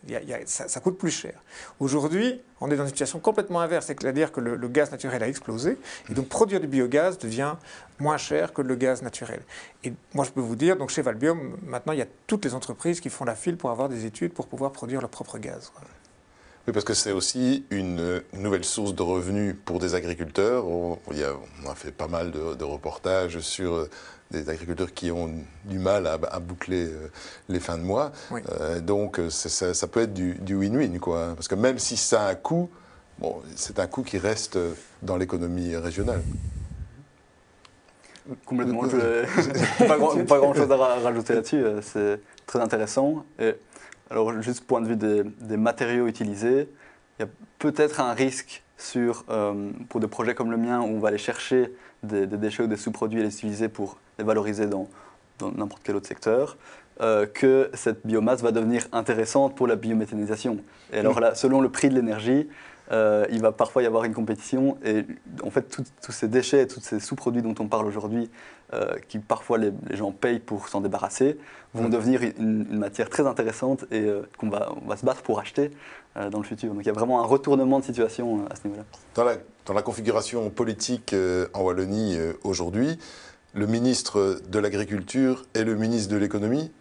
ça, 0.47 0.81
coûte 0.81 0.99
plus 0.99 1.11
cher. 1.11 1.35
Aujourd'hui, 1.79 2.41
on 2.61 2.71
est 2.71 2.77
dans 2.77 2.83
une 2.83 2.88
situation 2.88 3.21
complètement 3.21 3.61
inverse, 3.61 3.87
c'est-à-dire 3.87 4.33
que 4.33 4.41
le, 4.41 4.69
gaz 4.69 4.91
naturel 4.91 5.23
a 5.23 5.29
explosé, 5.29 5.79
et 6.11 6.15
donc 6.15 6.29
produire 6.29 6.61
du 6.61 6.67
biogaz 6.67 7.19
devient 7.19 7.55
moins 7.99 8.17
cher 8.17 8.53
que 8.53 8.62
le 8.62 8.75
gaz 8.75 9.03
naturel. 9.03 9.41
Et 9.85 9.93
moi, 10.15 10.25
je 10.25 10.31
peux 10.31 10.41
vous 10.41 10.57
dire, 10.57 10.77
donc 10.77 10.91
chez 10.91 11.03
Valbium, 11.03 11.57
maintenant, 11.65 11.93
il 11.93 12.00
y 12.00 12.03
a 12.03 12.09
toutes 12.27 12.45
les 12.45 12.55
entreprises 12.55 13.00
qui 13.00 13.11
font 13.11 13.25
la 13.25 13.35
file 13.35 13.57
pour 13.57 13.71
avoir 13.71 13.88
des 13.88 14.05
études 14.05 14.33
pour 14.33 14.47
pouvoir 14.47 14.73
produire 14.73 15.00
leur 15.00 15.11
propre 15.11 15.38
gaz. 15.38 15.73
Oui, 16.68 16.72
parce 16.75 16.84
que 16.84 16.92
c'est 16.92 17.12
aussi 17.12 17.64
une 17.70 18.20
nouvelle 18.34 18.62
source 18.62 18.94
de 18.94 19.00
revenus 19.00 19.56
pour 19.64 19.78
des 19.78 19.94
agriculteurs. 19.94 20.66
On, 20.66 20.98
a, 21.66 21.75
fait 21.75 21.92
pas 21.92 22.08
mal 22.08 22.30
de, 22.30 22.62
reportages 22.62 23.40
sur 23.40 23.72
euh, 23.72 23.90
des 24.30 24.50
agriculteurs 24.50 24.92
qui 24.92 25.10
ont 25.10 25.30
du 25.64 25.78
mal 25.78 26.06
à, 26.06 26.38
boucler 26.38 26.84
euh, 26.84 27.10
les 27.48 27.58
fins 27.58 27.78
de 27.78 27.84
mois. 27.84 28.12
Euh, 28.60 28.80
donc 28.80 29.18
ça, 29.30 29.87
peut 29.87 30.02
être 30.02 30.12
du 30.12 30.54
win-win, 30.54 30.98
quoi. 30.98 31.32
Parce 31.34 31.48
que 31.48 31.54
même 31.54 31.78
si 31.78 31.96
ça 31.96 32.26
a 32.26 32.28
un 32.32 32.34
coût, 32.34 32.68
bon, 33.18 33.40
c'est 33.56 33.78
un 33.78 33.87
coût 33.87 34.02
qui 34.02 34.18
reste 34.18 34.58
dans 35.00 35.16
l'économie 35.16 35.75
régionale. 35.75 36.20
Complètement. 38.44 38.82
Je 38.90 38.96
n'ai 40.18 40.25
pas, 40.25 40.37
grand, 40.37 40.52
chose 40.52 40.70
à 40.70 40.76
rajouter 40.76 41.32
là-dessus. 41.32 41.64
C'est 41.80 42.20
très 42.46 42.60
intéressant. 42.60 43.25
Et 43.38 43.54
alors, 44.11 44.41
juste 44.43 44.65
point 44.65 44.81
de 44.81 44.88
vue 44.88 44.97
des, 44.97 45.57
matériaux 45.57 46.07
utilisés, 46.07 46.69
il 47.19 47.23
y 47.23 47.25
a 47.25 47.29
peut-être 47.59 48.00
un 48.00 48.12
risque 48.12 48.62
sur, 48.77 49.25
euh, 49.29 49.71
pour 49.88 50.00
des 50.00 50.07
projets 50.07 50.35
comme 50.35 50.50
le 50.50 50.57
mien 50.57 50.81
où 50.81 50.87
on 50.87 50.99
va 50.99 51.09
aller 51.09 51.19
chercher 51.19 51.73
des, 52.03 52.27
déchets 52.27 52.62
ou 52.62 52.67
des 52.69 52.77
sous-produits 52.77 53.21
et 53.21 53.23
les 53.23 53.35
utiliser 53.35 53.69
pour 53.69 53.99
les 54.19 54.25
valoriser 54.25 54.67
dans 54.67 54.88
n'importe 55.41 55.83
quel 55.85 55.97
autre 55.97 56.07
secteur, 56.07 56.57
euh, 57.00 57.27
que 57.27 57.71
cette 57.75 58.07
biomasse 58.07 58.43
va 58.43 58.50
devenir 58.50 58.87
intéressante 58.93 59.55
pour 59.55 59.67
la 59.67 59.77
biométhanisation. 59.77 60.59
Et 60.93 60.99
alors 60.99 61.21
là, 61.21 61.35
selon 61.35 61.61
le 61.61 61.69
prix 61.69 61.88
de 61.88 61.95
l'énergie, 61.95 62.49
euh, 62.90 63.26
il 63.30 63.42
va 63.42 63.52
parfois 63.52 63.83
y 63.83 63.87
avoir 63.87 64.04
une 64.04 64.14
compétition 64.14 64.78
et 64.85 65.04
en 65.42 65.50
fait 65.50 65.68
tous 66.02 66.12
ces 66.12 66.28
déchets, 66.28 66.66
tous 66.66 66.80
ces 66.80 67.00
sous-produits 67.00 67.42
dont 67.42 67.54
on 67.59 67.66
parle 67.66 67.87
aujourd'hui, 67.87 68.30
euh, 68.73 68.97
qui 69.09 69.18
parfois 69.18 69.59
les, 69.59 69.73
gens 69.90 70.12
payent 70.12 70.38
pour 70.38 70.68
s'en 70.68 70.80
débarrasser, 70.80 71.38
vont 71.75 71.88
devenir 71.88 72.23
une, 72.23 72.78
matière 72.78 73.11
très 73.11 73.26
intéressante 73.26 73.85
et 73.90 74.00
euh, 74.00 74.23
qu'on 74.38 74.49
va, 74.49 74.73
on 74.83 74.88
va 74.88 74.97
se 74.97 75.04
battre 75.04 75.23
pour 75.23 75.38
acheter 75.38 75.71
dans 76.33 76.38
le 76.38 76.45
futur. 76.45 76.75
Donc 76.75 76.83
il 76.83 76.87
y 76.87 76.90
a 76.90 76.95
vraiment 76.95 77.21
un 77.21 77.26
retournement 77.26 77.78
de 77.78 77.85
situation 77.85 78.45
à 78.50 78.57
ce 78.57 78.66
niveau-là. 78.66 78.85
Dans 79.14 79.23
la, 79.23 79.37
dans 79.66 79.75
la, 79.75 79.83
configuration 79.83 80.50
politique 80.50 81.14
en 81.54 81.62
Wallonie 81.62 82.18
aujourd'hui, 82.42 82.99
le 83.54 83.66
ministre 83.66 84.40
de 84.49 84.59
l'Agriculture 84.59 85.45
et 85.54 85.62
le 85.62 85.76
ministre 85.76 86.12
de 86.12 86.16
l'Économie 86.16 86.73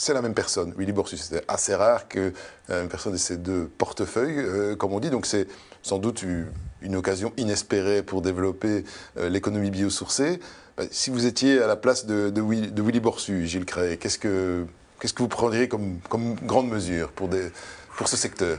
c'est 0.00 0.14
la 0.14 0.22
même 0.22 0.32
personne, 0.32 0.72
Willy 0.78 0.92
Borsus. 0.92 1.20
C'est 1.20 1.44
assez 1.46 1.74
rare 1.74 2.08
qu'une 2.08 2.32
euh, 2.70 2.86
personne 2.86 3.14
ait 3.14 3.18
ces 3.18 3.36
deux 3.36 3.70
portefeuilles, 3.76 4.38
euh, 4.38 4.74
comme 4.74 4.94
on 4.94 4.98
dit. 4.98 5.10
Donc 5.10 5.26
c'est 5.26 5.46
sans 5.82 5.98
doute 5.98 6.24
une 6.80 6.96
occasion 6.96 7.34
inespérée 7.36 8.02
pour 8.02 8.22
développer 8.22 8.84
euh, 9.18 9.28
l'économie 9.28 9.70
biosourcée. 9.70 10.40
Bah, 10.78 10.84
si 10.90 11.10
vous 11.10 11.26
étiez 11.26 11.60
à 11.60 11.66
la 11.66 11.76
place 11.76 12.06
de, 12.06 12.30
de, 12.30 12.40
Willy, 12.40 13.00
Borsu, 13.00 13.46
Gilles 13.46 13.66
Cray, 13.66 13.98
qu'est-ce 13.98 14.18
que, 14.18 14.64
qu'est-ce 15.00 15.12
que 15.12 15.22
vous 15.22 15.28
prendriez 15.28 15.68
comme, 15.68 15.98
comme 16.08 16.34
grande 16.34 16.70
mesure 16.70 17.10
pour, 17.12 17.28
des, 17.28 17.50
pour 17.98 18.08
ce 18.08 18.16
secteur? 18.16 18.56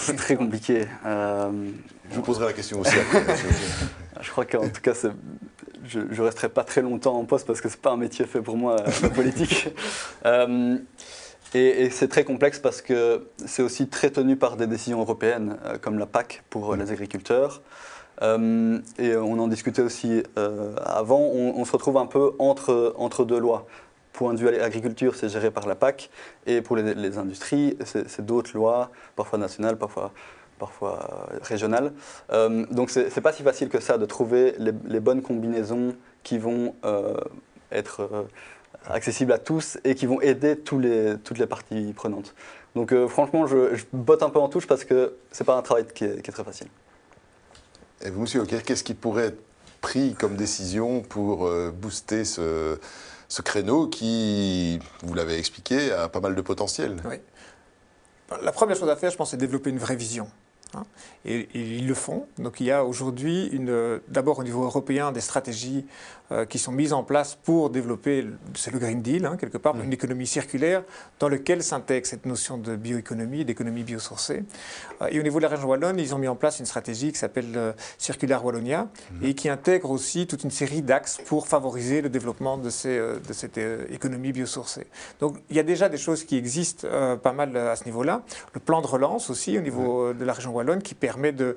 C'est 0.00 0.16
très 0.16 0.34
compliqué. 0.34 0.88
Je 1.04 2.16
vous 2.16 2.22
poserai 2.22 2.46
la 2.46 2.52
question 2.54 2.80
aussi 2.80 2.98
après. 2.98 3.24
je 4.22 4.30
crois 4.30 4.44
qu'en 4.44 4.68
tout 4.68 4.80
cas, 4.80 4.92
je 5.84 5.98
ne 5.98 6.20
resterai 6.20 6.48
pas 6.48 6.64
très 6.64 6.82
longtemps 6.82 7.16
en 7.16 7.24
poste 7.24 7.46
parce 7.46 7.60
que 7.60 7.68
ce 7.68 7.74
n'est 7.74 7.80
pas 7.80 7.90
un 7.90 7.96
métier 7.96 8.24
fait 8.24 8.40
pour 8.40 8.56
moi, 8.56 8.76
la 9.02 9.08
politique. 9.08 9.68
Euh, 10.24 10.78
et, 11.52 11.90
c'est 11.90 12.06
très 12.06 12.22
complexe 12.22 12.60
parce 12.60 12.80
que 12.80 13.26
c'est 13.44 13.62
aussi 13.62 13.88
très 13.88 14.10
tenu 14.10 14.36
par 14.36 14.56
des 14.56 14.68
décisions 14.68 15.00
européennes, 15.00 15.56
euh, 15.64 15.76
comme 15.78 15.98
la 15.98 16.06
PAC 16.06 16.44
pour 16.48 16.76
les 16.76 16.92
agriculteurs. 16.92 17.60
Euh, 18.22 18.78
et 18.98 19.16
on 19.16 19.38
en 19.40 19.48
discutait 19.48 19.82
aussi 19.82 20.22
avant, 20.36 21.18
on, 21.18 21.64
se 21.64 21.72
retrouve 21.72 21.96
un 21.96 22.06
peu 22.06 22.32
entre, 22.38 22.94
entre 22.96 23.24
deux 23.24 23.38
lois. 23.38 23.66
Point 24.12 24.34
de 24.34 24.38
vue 24.38 24.48
agriculture, 24.48 25.16
c'est 25.16 25.28
géré 25.28 25.50
par 25.50 25.66
la 25.66 25.74
PAC, 25.74 26.10
et 26.46 26.62
pour 26.62 26.76
les, 26.76 26.94
les 26.94 27.18
industries, 27.18 27.76
c'est 27.84 28.24
d'autres 28.24 28.52
lois, 28.54 28.90
parfois 29.16 29.38
nationales, 29.38 29.76
parfois 29.76 30.12
parfois 30.62 31.28
euh, 31.32 31.38
régionales. 31.42 31.92
Euh, 32.30 32.64
donc 32.70 32.88
c'est 32.90 33.20
pas 33.20 33.32
si 33.32 33.42
facile 33.42 33.68
que 33.68 33.80
ça 33.80 33.98
de 33.98 34.06
trouver 34.06 34.54
les, 34.58 35.00
bonnes 35.00 35.20
combinaisons 35.20 35.96
qui 36.22 36.38
vont 36.38 36.76
euh, 36.84 37.16
être 37.72 38.28
accessibles 38.86 39.32
à 39.32 39.38
tous 39.38 39.78
et 39.82 39.96
qui 39.96 40.06
vont 40.06 40.20
aider 40.20 40.56
tous 40.56 40.78
les, 40.78 41.16
toutes 41.24 41.38
les 41.38 41.48
parties 41.48 41.92
prenantes. 41.96 42.36
Donc 42.76 42.94
franchement, 43.08 43.48
je, 43.48 43.84
botte 43.92 44.22
un 44.22 44.30
peu 44.30 44.38
en 44.38 44.48
touche 44.48 44.68
parce 44.68 44.84
que 44.84 45.16
c'est 45.32 45.42
pas 45.42 45.56
un 45.56 45.62
travail 45.62 45.84
qui 45.92 46.04
est, 46.04 46.30
très 46.30 46.44
facile. 46.44 46.68
Et 48.04 48.10
vous, 48.10 48.20
monsieur 48.20 48.40
Ocker, 48.40 48.62
qu'est-ce 48.62 48.84
qui 48.84 48.94
pourrait 48.94 49.26
être 49.26 49.42
pris 49.80 50.14
comme 50.14 50.36
décision 50.36 51.00
pour 51.00 51.50
booster 51.72 52.24
ce, 52.24 52.78
ce 53.28 53.42
créneau 53.42 53.88
qui, 53.88 54.78
vous 55.02 55.14
l'avez 55.14 55.38
expliqué, 55.38 55.90
a 55.90 56.08
pas 56.08 56.20
mal 56.20 56.36
de 56.36 56.40
potentiel? 56.40 56.96
Oui. 57.04 57.16
La 58.40 58.52
première 58.52 58.76
chose 58.76 58.88
à 58.88 58.96
faire, 58.96 59.10
je 59.10 59.16
pense, 59.16 59.32
c'est 59.32 59.36
développer 59.36 59.70
une 59.70 59.78
vraie 59.78 59.96
vision. 59.96 60.28
Hein. 60.74 60.84
Et, 61.24 61.48
ils 61.54 61.86
le 61.86 61.94
font. 61.94 62.26
Donc 62.38 62.60
il 62.60 62.66
y 62.66 62.70
a 62.70 62.84
aujourd'hui 62.84 63.50
d'abord 64.08 64.38
au 64.38 64.44
niveau 64.44 64.64
européen 64.64 65.12
des 65.12 65.20
stratégies 65.20 65.84
qui 66.48 66.58
sont 66.58 66.72
mises 66.72 66.92
en 66.92 67.02
place 67.02 67.34
pour 67.34 67.70
développer, 67.70 68.26
c'est 68.54 68.70
le 68.70 68.78
Green 68.78 69.02
Deal 69.02 69.26
hein, 69.26 69.36
quelque 69.36 69.58
part, 69.58 69.74
une 69.80 69.92
économie 69.92 70.26
circulaire 70.26 70.82
dans 71.18 71.28
lequel 71.28 71.62
s'intègre 71.62 72.06
cette 72.06 72.26
notion 72.26 72.58
de 72.58 72.76
bioéconomie, 72.76 73.44
d'économie 73.44 73.82
biosourcée. 73.82 74.44
Euh, 75.00 75.08
et 75.10 75.20
au 75.20 75.22
niveau 75.22 75.38
de 75.38 75.42
la 75.42 75.48
région 75.48 75.68
wallonne, 75.68 75.98
ils 75.98 76.14
ont 76.14 76.18
mis 76.18 76.28
en 76.28 76.36
place 76.36 76.58
une 76.60 76.66
stratégie 76.66 77.12
qui 77.12 77.18
s'appelle 77.18 77.52
euh, 77.56 77.72
Circular 77.98 78.44
Wallonia 78.44 78.88
mhm. 79.12 79.28
et 79.28 79.34
qui 79.34 79.48
intègre 79.48 79.90
aussi 79.90 80.26
toute 80.26 80.44
une 80.44 80.50
série 80.50 80.82
d'axes 80.82 81.20
pour 81.26 81.48
favoriser 81.48 82.00
le 82.00 82.08
développement 82.08 82.58
de, 82.58 82.70
ces, 82.70 82.98
de 82.98 83.32
cette 83.32 83.58
économie 83.90 84.32
biosourcée. 84.32 84.86
Donc 85.20 85.36
il 85.50 85.56
y 85.56 85.60
a 85.60 85.62
déjà 85.64 85.88
des 85.88 85.98
choses 85.98 86.24
qui 86.24 86.36
existent 86.36 86.88
pas 87.22 87.32
mal 87.32 87.56
à 87.56 87.76
ce 87.76 87.84
niveau-là. 87.84 88.22
Le 88.54 88.60
plan 88.60 88.80
de 88.80 88.86
relance 88.86 89.30
aussi 89.30 89.58
au 89.58 89.60
niveau 89.60 90.12
de 90.12 90.24
la 90.24 90.32
région 90.32 90.52
wallonne 90.52 90.82
qui 90.82 90.94
permet 90.94 91.32
de... 91.32 91.56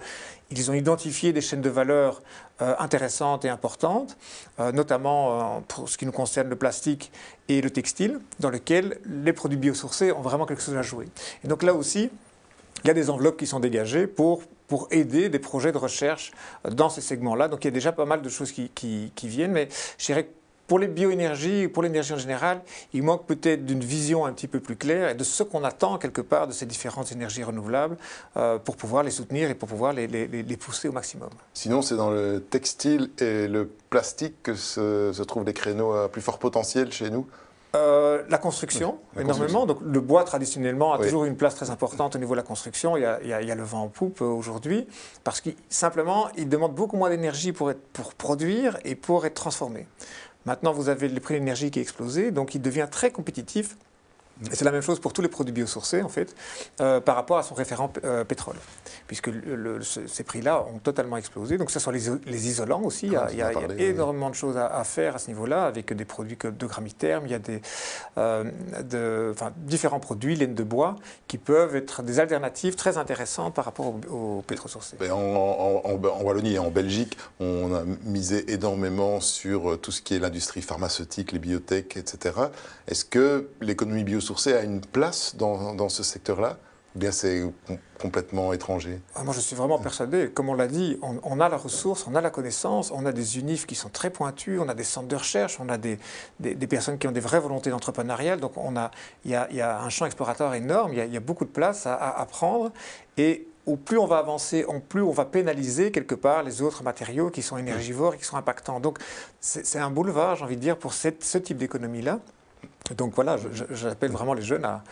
Ils 0.51 0.69
ont 0.69 0.73
identifié 0.73 1.34
des 1.34 1.41
chaînes 1.41 1.62
de 1.62 1.69
valeur 1.69 2.21
intéressantes 2.60 3.43
et 3.45 3.49
importantes 3.49 4.15
euh, 4.60 4.71
notamment 4.71 5.58
euh, 5.58 5.60
pour 5.67 5.89
ce 5.89 5.97
qui 5.97 6.05
nous 6.05 6.12
concerne 6.12 6.49
le 6.49 6.55
plastique 6.55 7.12
et 7.49 7.62
le 7.62 7.69
textile, 7.69 8.19
dans 8.39 8.49
lequel 8.49 8.99
les 9.05 9.34
produits 9.34 9.58
biosourcés 9.58 10.12
ont 10.12 10.21
vraiment 10.21 10.45
quelque 10.45 10.62
chose 10.62 10.77
à 10.77 10.81
jouer. 10.81 11.08
Et 11.43 11.47
donc 11.47 11.62
là 11.62 11.73
aussi, 11.73 12.10
il 12.84 12.88
y 12.88 12.89
a 12.89 12.93
des 12.93 13.10
enveloppes 13.10 13.38
qui 13.38 13.47
sont 13.47 13.60
dégagées 13.60 14.08
pour, 14.08 14.43
pour 14.67 14.88
aider 14.91 15.27
des 15.29 15.39
projets 15.39 15.71
de 15.71 15.77
recherche 15.77 16.31
dans 16.69 16.89
ces 16.89 17.01
segments-là. 17.01 17.47
Donc 17.49 17.63
il 17.63 17.67
y 17.67 17.69
a 17.69 17.71
déjà 17.71 17.91
pas 17.91 18.05
mal 18.05 18.21
de 18.21 18.29
choses 18.29 18.51
qui, 18.51 18.69
qui, 18.69 19.12
qui 19.15 19.27
viennent, 19.27 19.51
mais 19.51 19.67
je 19.97 20.05
dirais 20.05 20.29
pour 20.67 20.80
les 20.80 20.88
bioénergies, 20.88 21.67
pour 21.67 21.84
l'énergie 21.84 22.13
en 22.13 22.17
général, 22.17 22.62
il 22.93 23.04
manque 23.04 23.25
peut-être 23.25 23.65
d'une 23.65 23.84
vision 23.84 24.25
un 24.25 24.34
petit 24.34 24.47
peu 24.47 24.60
plus 24.60 24.75
claire 24.75 25.10
et 25.10 25.15
de 25.15 25.23
ce 25.23 25.43
qu'on 25.43 25.63
attend 25.63 25.97
quelque 25.97 26.21
part 26.21 26.47
de 26.47 26.54
ces 26.54 26.65
différentes 26.65 27.12
énergies 27.12 27.43
renouvelables 27.43 27.97
euh, 28.38 28.58
pour 28.58 28.75
pouvoir 28.75 29.04
les 29.04 29.12
soutenir 29.12 29.49
et 29.49 29.56
pour 29.56 29.69
pouvoir 29.69 29.93
les, 29.93 30.08
les, 30.08 30.58
pousser 30.58 30.88
au 30.88 30.91
maximum. 30.91 31.30
Sinon, 31.54 31.82
c'est 31.82 31.95
dans 31.95 32.10
le 32.10 32.39
textile 32.39 33.10
et 33.19 33.47
le 33.47 33.69
plastique 33.89 34.41
que 34.41 34.56
se, 34.56 35.21
trouvent 35.23 35.45
les 35.45 35.54
créneaux 35.54 35.93
à 35.93 36.10
plus 36.10 36.21
fort 36.21 36.39
potentiel 36.39 36.91
chez 36.91 37.10
nous 37.10 37.28
euh, 37.75 38.23
la 38.30 38.38
construction, 38.38 38.99
énormément. 39.19 39.65
Donc, 39.65 39.80
le 39.84 39.99
bois, 39.99 40.23
traditionnellement, 40.23 40.93
a 40.93 40.99
toujours 40.99 41.25
une 41.25 41.36
place 41.36 41.56
très 41.56 41.69
importante 41.71 42.15
au 42.15 42.19
niveau 42.19 42.34
de 42.34 42.38
la 42.38 42.43
construction. 42.43 42.95
Il 42.95 43.01
y 43.01 43.06
a, 43.06 43.19
il 43.21 43.28
y 43.28 43.51
a, 43.51 43.56
le 43.56 43.63
vent 43.63 43.82
en 43.82 43.88
poupe 43.89 44.21
euh, 44.21 44.25
aujourd'hui, 44.25 44.88
parce 45.25 45.41
qu'il 45.41 45.56
simplement, 45.67 46.30
il 46.38 46.47
demande 46.47 46.73
beaucoup 46.73 46.95
moins 46.95 47.10
d'énergie 47.10 47.51
pour, 47.51 47.73
pour 47.91 48.13
produire 48.13 48.78
et 48.86 48.95
pour 48.95 49.25
être 49.25 49.34
transformé. 49.34 49.88
Maintenant, 50.45 50.73
vous 50.73 50.89
avez 50.89 51.08
le 51.08 51.19
prix 51.19 51.34
de 51.34 51.39
l'énergie 51.39 51.71
qui 51.71 51.79
a 51.79 51.81
explosé, 51.81 52.31
donc 52.31 52.53
il 52.53 52.62
devient 52.62 52.88
très 52.89 53.12
compétitif 53.12 53.77
c'est 54.52 54.65
la 54.65 54.71
même 54.71 54.82
chose 54.82 55.00
pour 55.00 55.13
tous 55.13 55.21
les 55.21 55.30
produits 55.30 55.54
biosourcés, 55.54 56.02
en 56.02 56.10
fait, 56.10 56.36
euh, 56.82 57.00
par 57.00 57.15
rapport 57.15 57.38
à 57.38 57.43
son 57.43 57.56
référent 57.56 57.91
euh, 58.04 58.26
pétrole, 58.26 58.58
puisque 59.08 59.30
ces 60.08 60.24
prix-là 60.24 60.65
ont 60.74 60.80
totalement 60.80 61.15
explosé. 61.17 61.58
Donc, 61.58 61.71
ce 61.71 61.80
sont 61.80 61.91
les, 61.91 62.10
isolants 62.48 62.82
aussi. 62.84 63.08
il 63.08 63.13
y 63.13 63.15
a, 63.15 63.52
ah, 63.56 63.74
énormément 63.78 64.30
de 64.30 64.36
choses 64.36 64.58
à, 64.58 64.84
faire 64.84 65.15
à 65.15 65.19
ce 65.19 65.28
niveau-là, 65.28 65.65
avec 65.65 65.93
des 65.93 66.06
produits 66.06 66.38
de 66.41 66.65
grammitherme. 66.65 67.26
Il 67.26 67.32
y 67.32 67.36
a 67.36 67.39
des, 67.39 67.62
euh, 68.17 68.43
de, 68.84 69.34
différents 69.58 70.02
produits, 70.02 70.36
laine 70.36 70.54
de 70.54 70.63
bois, 70.63 70.95
qui 71.28 71.38
peuvent 71.38 71.76
être 71.76 72.04
des 72.04 72.19
alternatives 72.19 72.76
très 72.76 72.98
intéressantes 72.98 73.54
par 73.54 73.65
rapport 73.65 73.95
aux, 74.12 74.43
pétrole 74.45 74.69
sourcés. 74.69 74.98
En, 75.12 75.82
en, 75.86 76.24
Wallonie 76.24 76.56
et 76.56 76.60
en 76.60 76.71
Belgique, 76.71 77.17
on 77.39 77.74
a 77.74 77.84
misé 78.04 78.52
énormément 78.52 79.21
sur 79.21 79.80
tout 79.80 79.91
ce 79.91 80.02
qui 80.02 80.15
est 80.15 80.19
l'industrie 80.19 80.62
pharmaceutique, 80.62 81.32
les 81.32 81.39
biotech, 81.39 81.95
etc. 81.95 82.36
Est-ce 82.88 83.06
que 83.06 83.50
l'économie 83.62 84.04
biosourcée 84.04 84.25
sourcé 84.26 84.54
a 84.54 84.62
une 84.62 84.82
place 84.82 85.36
dans, 85.36 85.90
ce 85.90 86.04
secteur-là 86.04 86.58
ou 86.96 87.00
bien 87.00 87.12
c'est 87.12 87.44
complètement 88.00 88.54
étranger? 88.54 89.02
Ah, 89.16 89.24
Moi, 89.24 89.34
je 89.34 89.42
suis 89.42 89.56
vraiment 89.56 89.78
persuadé. 89.80 90.30
Comme 90.30 90.50
on 90.50 90.54
l'a 90.54 90.68
dit, 90.68 90.98
on, 91.02 91.40
a 91.40 91.50
la 91.50 91.58
ressource, 91.58 92.06
on 92.08 92.16
a 92.16 92.22
la 92.22 92.30
connaissance, 92.30 92.92
on 92.92 93.06
a 93.06 93.12
des 93.12 93.38
unifs 93.38 93.66
qui 93.66 93.76
sont 93.76 93.90
très 93.90 94.10
pointus, 94.10 94.60
on 94.62 94.70
a 94.70 94.74
des 94.74 94.84
centres 94.84 95.08
de 95.08 95.16
recherche, 95.16 95.60
on 95.60 95.68
a 95.70 95.78
des, 95.78 96.00
des, 96.40 96.68
personnes 96.68 96.98
qui 96.98 97.08
ont 97.08 97.12
des 97.12 97.20
vraies 97.20 97.40
volontés 97.40 97.70
d'entrepreneuriat. 97.70 98.38
Donc, 98.38 98.54
on 98.56 98.76
a, 98.78 98.92
il, 99.26 99.32
y 99.32 99.36
a, 99.36 99.48
il 99.52 99.58
y 99.58 99.62
a 99.62 99.82
un 99.82 99.90
champ 99.90 100.06
exploratoire 100.06 100.56
énorme, 100.56 100.94
il 100.94 101.14
y 101.14 101.18
a, 101.18 101.20
beaucoup 101.20 101.46
de 101.46 101.50
place 101.50 101.86
à, 101.86 102.26
prendre. 102.30 102.72
Et 103.18 103.48
au 103.66 103.76
plus 103.76 103.98
on 103.98 104.06
va 104.06 104.18
avancer, 104.18 104.64
au 104.64 104.80
plus 104.80 105.02
on 105.02 105.12
va 105.12 105.26
pénaliser 105.26 105.92
quelque 105.92 106.16
part 106.16 106.44
les 106.44 106.62
autres 106.62 106.84
matériaux 106.84 107.30
qui 107.30 107.42
sont 107.42 107.58
énergivores 107.58 108.14
et 108.14 108.18
qui 108.18 108.26
sont 108.26 108.38
impactants. 108.38 108.80
Donc, 108.80 109.00
c'est 109.42 109.80
un 109.80 109.90
boulevard, 109.90 110.38
j'ai 110.38 110.44
envie 110.46 110.56
de 110.56 110.62
dire, 110.62 110.78
pour 110.78 110.94
ce 110.94 111.10
type 111.10 111.58
d'économie-là. 111.58 112.20
Donc 112.93 113.13
voilà, 113.15 113.38
j'appelle 113.71 114.12
vraiment 114.12 114.34
les 114.34 114.41
jeunes 114.41 114.65
à, 114.65 114.84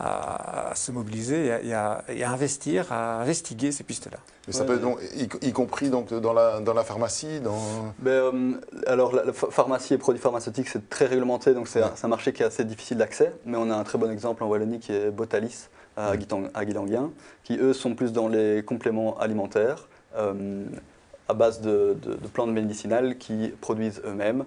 à, 0.00 0.72
se 0.74 0.92
mobiliser 0.92 1.52
et 1.62 1.72
à, 1.72 2.04
investir, 2.26 2.92
à 2.92 3.20
investiguer 3.20 3.72
ces 3.72 3.84
pistes-là. 3.84 4.18
Mais 4.46 4.52
ça 4.52 4.64
peut 4.64 4.78
donc, 4.78 4.98
y, 5.42 5.52
compris 5.52 5.90
donc 5.90 6.12
dans 6.12 6.32
la, 6.32 6.60
dans 6.60 6.74
la 6.74 6.84
pharmacie 6.84 7.40
dans... 7.40 7.92
Ben, 7.98 8.10
euh, 8.10 8.52
alors, 8.86 9.12
la, 9.12 9.32
pharmacie 9.32 9.94
et 9.94 9.98
produits 9.98 10.22
pharmaceutiques, 10.22 10.68
c'est 10.68 10.88
très 10.88 11.06
réglementé, 11.06 11.52
donc 11.54 11.66
c'est 11.66 11.82
un, 11.82 12.08
marché 12.08 12.32
qui 12.32 12.42
est 12.42 12.46
assez 12.46 12.64
difficile 12.64 12.98
d'accès. 12.98 13.32
Mais 13.44 13.56
on 13.56 13.70
a 13.70 13.74
un 13.74 13.84
très 13.84 13.98
bon 13.98 14.10
exemple 14.10 14.44
en 14.44 14.48
Wallonie 14.48 14.78
qui 14.78 14.92
est 14.92 15.10
Botalis 15.10 15.68
à, 15.96 16.16
Guilanguin, 16.16 17.10
qui 17.42 17.56
eux 17.58 17.72
sont 17.72 17.94
plus 17.94 18.12
dans 18.12 18.28
les 18.28 18.62
compléments 18.62 19.18
alimentaires. 19.18 19.88
Euh, 20.16 20.64
à 21.28 21.34
base 21.34 21.60
de, 21.60 21.96
plantes 22.32 22.50
médicinales 22.50 23.18
qui 23.18 23.52
produisent 23.60 24.00
eux-mêmes. 24.04 24.44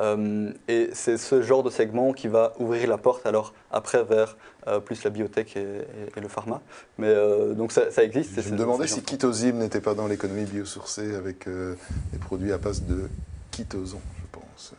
Euh, 0.00 0.52
et 0.68 0.90
c'est 0.92 1.16
ce 1.16 1.42
genre 1.42 1.62
de 1.62 1.70
segment 1.70 2.12
qui 2.12 2.28
va 2.28 2.52
ouvrir 2.58 2.88
la 2.88 2.98
porte 2.98 3.26
alors 3.26 3.52
après 3.72 4.04
vers 4.04 4.36
euh, 4.68 4.78
plus 4.78 5.02
la 5.02 5.10
biotech 5.10 5.56
et, 5.56 6.20
le 6.20 6.28
pharma. 6.28 6.60
Mais 6.98 7.08
euh, 7.08 7.54
donc 7.54 7.72
ça, 7.72 7.90
existe. 8.02 8.40
Je 8.40 8.50
me 8.50 8.56
demandais 8.56 8.86
si 8.86 9.02
Kitosime 9.02 9.58
n'était 9.58 9.80
pas 9.80 9.94
dans 9.94 10.06
l'économie 10.06 10.44
biosourcée 10.44 11.14
avec 11.14 11.48
des 11.48 12.18
produits 12.18 12.52
à 12.52 12.58
base 12.58 12.82
de 12.82 13.08
chitosan, 13.54 14.00
je 14.20 14.38
pense. 14.38 14.74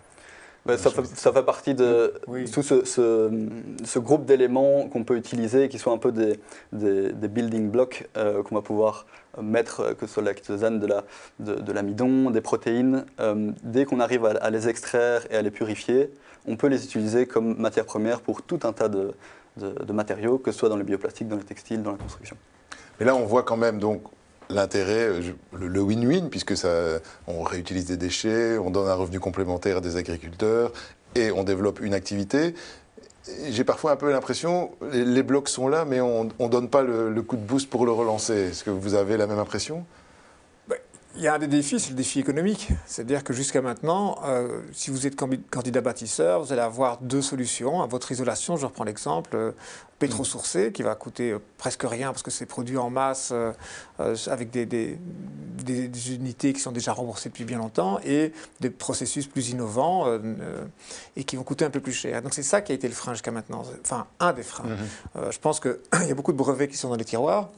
Ben, 0.65 0.77
ça, 0.77 0.91
fait, 1.31 1.43
partie 1.43 1.73
de 1.73 2.13
tout 2.51 2.61
ce, 2.61 2.83
ce, 2.85 3.99
groupe 3.99 4.25
d'éléments 4.25 4.87
qu'on 4.87 5.03
peut 5.03 5.17
utiliser, 5.17 5.67
qui 5.67 5.79
sont 5.79 5.91
un 5.91 5.97
peu 5.97 6.11
des, 6.11 6.39
des, 6.73 7.27
building 7.27 7.69
blocks 7.71 8.07
qu'on 8.13 8.55
va 8.55 8.61
pouvoir 8.61 9.05
mettre, 9.41 9.81
euh, 9.81 9.93
que 9.93 10.05
ce 10.05 10.13
soit 10.13 10.23
l'actosane, 10.23 10.79
de 10.79 11.71
l'amidon, 11.71 12.29
de, 12.29 12.33
des 12.33 12.41
protéines, 12.41 13.05
euh, 13.19 13.51
dès 13.63 13.85
qu'on 13.85 13.99
arrive 13.99 14.25
à, 14.25 14.49
les 14.49 14.67
extraire 14.67 15.25
et 15.29 15.35
à 15.35 15.41
les 15.41 15.51
purifier, 15.51 16.11
on 16.47 16.55
peut 16.55 16.67
les 16.67 16.83
utiliser 16.83 17.25
comme 17.25 17.57
matière 17.57 17.85
première 17.85 18.21
pour 18.21 18.41
tout 18.41 18.59
un 18.63 18.73
tas 18.73 18.89
de, 18.89 19.13
matériaux, 19.91 20.37
que 20.37 20.51
ce 20.51 20.59
soit 20.59 20.69
dans 20.69 20.77
les 20.77 20.83
bioplastiques, 20.83 21.27
dans 21.27 21.35
les 21.35 21.43
textiles, 21.43 21.83
dans 21.83 21.91
la 21.91 21.97
construction. 21.97 22.37
Mais 22.99 23.05
là, 23.05 23.15
on 23.15 23.25
voit 23.25 23.43
quand 23.43 23.57
même 23.57 23.79
donc 23.79 24.03
l'intérêt, 24.49 25.07
euh, 25.07 25.21
le 25.53 25.81
win-win, 25.81 26.29
puisque 26.29 26.55
ça, 26.57 26.69
on 27.27 27.43
réutilise 27.43 27.85
des 27.85 27.97
déchets, 27.97 28.57
on 28.57 28.71
donne 28.71 28.87
un 28.87 28.95
revenu 28.95 29.19
complémentaire 29.19 29.77
à 29.77 29.81
des 29.81 29.97
agriculteurs 29.97 30.71
et 31.15 31.31
on 31.31 31.43
développe 31.43 31.79
une 31.81 31.93
activité 31.93 32.53
j'ai 33.49 33.63
parfois 33.63 33.91
un 33.91 33.95
peu 33.95 34.11
l'impression, 34.11 34.71
les, 34.91 35.23
blocs 35.23 35.49
sont 35.49 35.67
là, 35.67 35.85
mais 35.85 36.01
on 36.01 36.25
ne 36.25 36.47
donne 36.47 36.69
pas 36.69 36.81
le, 36.81 37.21
coup 37.21 37.35
de 37.35 37.41
boost 37.41 37.69
pour 37.69 37.85
le 37.85 37.91
relancer. 37.91 38.49
Est-ce 38.49 38.63
que 38.63 38.69
vous 38.69 38.93
avez 38.95 39.17
la 39.17 39.27
même 39.27 39.39
impression? 39.39 39.85
Il 41.19 41.23
y 41.23 41.27
a 41.27 41.33
un 41.33 41.39
des 41.39 41.47
défis, 41.47 41.81
c'est 41.81 41.89
le 41.89 41.95
défi 41.97 42.21
économique. 42.21 42.69
C'est-à-dire 42.85 43.25
que 43.25 43.33
jusqu'à 43.33 43.61
maintenant, 43.61 44.19
euh, 44.25 44.61
si 44.71 44.89
vous 44.89 45.05
êtes 45.05 45.17
candidat 45.17 45.81
bâtisseur, 45.81 46.41
vous 46.41 46.53
allez 46.53 46.61
avoir 46.61 46.99
deux 47.01 47.21
solutions. 47.21 47.81
À 47.81 47.87
votre 47.87 48.13
isolation, 48.13 48.55
je 48.55 48.65
reprends 48.65 48.85
l'exemple, 48.85 49.31
euh, 49.33 49.51
pétro-sourcé, 49.99 50.71
qui 50.71 50.81
va 50.81 50.95
coûter 50.95 51.31
euh, 51.31 51.39
presque 51.57 51.83
rien 51.83 52.13
parce 52.13 52.23
que 52.23 52.31
c'est 52.31 52.45
produit 52.45 52.77
en 52.77 52.89
masse 52.89 53.33
avec 54.27 54.49
des, 54.49 54.65
des, 54.65 54.97
unités 56.13 56.53
qui 56.53 56.61
sont 56.61 56.71
déjà 56.71 56.93
remboursées 56.93 57.27
depuis 57.27 57.43
bien 57.43 57.57
longtemps 57.57 57.99
et 58.05 58.31
des 58.61 58.69
processus 58.69 59.27
plus 59.27 59.49
innovants 59.49 60.05
et 61.17 61.23
qui 61.25 61.35
vont 61.35 61.43
coûter 61.43 61.65
un 61.65 61.69
peu 61.69 61.81
plus 61.81 61.91
cher. 61.91 62.21
Donc 62.21 62.33
c'est 62.33 62.43
ça 62.43 62.61
qui 62.61 62.71
a 62.71 62.75
été 62.75 62.87
le 62.87 62.93
frein 62.93 63.11
jusqu'à 63.11 63.31
maintenant. 63.31 63.63
Enfin, 63.83 64.07
un 64.21 64.31
des 64.31 64.43
freins. 64.43 64.63
Mm-hmm. 65.15 65.31
je 65.31 65.39
pense 65.39 65.59
qu'il 65.59 65.77
y 66.07 66.11
a 66.11 66.15
beaucoup 66.15 66.31
de 66.31 66.37
brevets 66.37 66.69
qui 66.69 66.77
sont 66.77 66.87
dans 66.87 66.95
les 66.95 67.03
tiroirs 67.03 67.49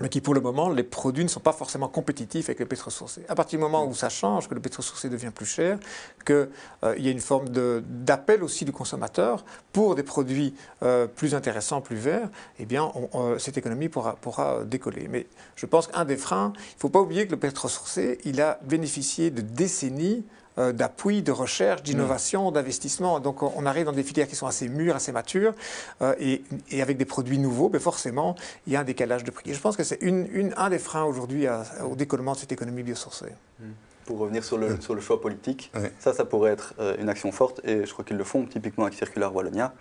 mais 0.00 0.08
qui 0.08 0.20
pour 0.20 0.34
le 0.34 0.40
moment, 0.40 0.70
les 0.70 0.82
produits 0.82 1.24
ne 1.24 1.28
sont 1.28 1.40
pas 1.40 1.52
forcément 1.52 1.88
compétitifs 1.88 2.48
avec 2.48 2.60
le 2.60 2.66
pétrole 2.66 2.92
sourcé. 2.92 3.22
À 3.28 3.34
partir 3.34 3.58
du 3.58 3.64
moment 3.64 3.86
où 3.86 3.94
ça 3.94 4.08
change, 4.08 4.48
que 4.48 4.54
le 4.54 4.60
pétrole 4.60 4.84
sourcé 4.84 5.08
devient 5.08 5.32
plus 5.34 5.46
cher, 5.46 5.78
qu'il 6.24 6.48
euh, 6.84 6.98
y 6.98 7.08
a 7.08 7.10
une 7.10 7.20
forme 7.20 7.48
d'appel 7.48 8.42
aussi 8.42 8.64
du 8.64 8.72
consommateur 8.72 9.44
pour 9.72 9.94
des 9.94 10.02
produits 10.02 10.54
euh, 10.82 11.06
plus 11.06 11.34
intéressants, 11.34 11.80
plus 11.80 11.96
verts, 11.96 12.28
eh 12.58 12.66
bien, 12.66 12.92
cette 13.38 13.58
économie 13.58 13.88
pourra, 13.88 14.16
pourra 14.16 14.64
décoller. 14.64 15.08
Mais 15.08 15.26
je 15.56 15.66
pense 15.66 15.88
qu'un 15.88 16.04
des 16.04 16.16
freins, 16.16 16.52
il 16.54 16.76
ne 16.76 16.80
faut 16.80 16.88
pas 16.88 17.00
oublier 17.00 17.26
que 17.26 17.32
le 17.32 17.38
pétrole 17.38 17.70
sourcé, 17.70 18.18
il 18.24 18.40
a 18.40 18.60
bénéficié 18.62 19.30
de 19.30 19.40
décennies 19.40 20.24
euh, 20.24 20.24
d'appui, 20.72 21.22
de 21.22 21.32
recherche, 21.32 21.82
d'innovation, 21.82 22.50
d'investissement. 22.50 23.20
Donc 23.20 23.42
on 23.42 23.66
arrive 23.66 23.86
dans 23.86 23.92
des 23.92 24.02
filières 24.02 24.28
qui 24.28 24.36
sont 24.36 24.46
assez 24.46 24.68
mûres, 24.68 24.96
assez 24.96 25.12
matures, 25.12 25.54
euh, 26.02 26.14
et, 26.18 26.42
avec 26.80 26.96
des 26.96 27.04
produits 27.04 27.38
nouveaux, 27.38 27.70
mais 27.72 27.78
forcément, 27.78 28.34
il 28.66 28.72
y 28.72 28.76
a 28.76 28.80
un 28.80 28.84
décalage 28.84 29.24
de 29.24 29.30
prix. 29.30 29.52
je 29.52 29.60
pense 29.60 29.76
que 29.76 29.84
c'est 29.84 30.00
une, 30.00 30.52
un 30.56 30.70
des 30.70 30.78
freins 30.78 31.04
aujourd'hui 31.04 31.46
au 31.84 31.94
décollement 31.94 32.32
de 32.32 32.38
cette 32.38 32.52
économie 32.52 32.82
biosourcée. 32.82 33.32
Hmm. 33.60 33.72
Pour 34.06 34.18
revenir 34.18 34.42
sur 34.42 34.56
le, 34.56 34.80
sur 34.80 34.94
le 34.94 35.00
choix 35.00 35.20
politique, 35.20 35.70
ça, 35.98 36.14
ça 36.14 36.24
pourrait 36.24 36.52
être 36.52 36.74
euh, 36.78 36.96
une 36.98 37.08
action 37.08 37.30
forte, 37.30 37.60
et 37.64 37.84
je 37.84 37.92
crois 37.92 38.04
qu'ils 38.04 38.16
le 38.16 38.24
font 38.24 38.44
typiquement 38.46 38.84
avec 38.84 38.96
Circular 38.96 39.34
Wallonia, 39.34 39.74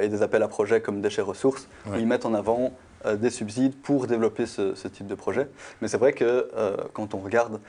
et 0.00 0.08
des 0.08 0.22
appels 0.22 0.42
à 0.42 0.48
projets 0.48 0.80
comme 0.80 1.02
Déchets 1.02 1.20
Ressources, 1.20 1.68
où 1.86 1.96
ils 1.96 2.06
mettent 2.06 2.24
en 2.24 2.32
avant 2.32 2.72
des 3.16 3.28
subsides 3.28 3.74
pour 3.76 4.06
développer 4.06 4.46
ce, 4.46 4.74
ce, 4.74 4.88
type 4.88 5.06
de 5.06 5.14
projet. 5.14 5.46
Mais 5.82 5.88
c'est 5.88 5.98
vrai 5.98 6.14
que 6.14 6.48
quand 6.94 7.12
on 7.12 7.18
regarde 7.18 7.60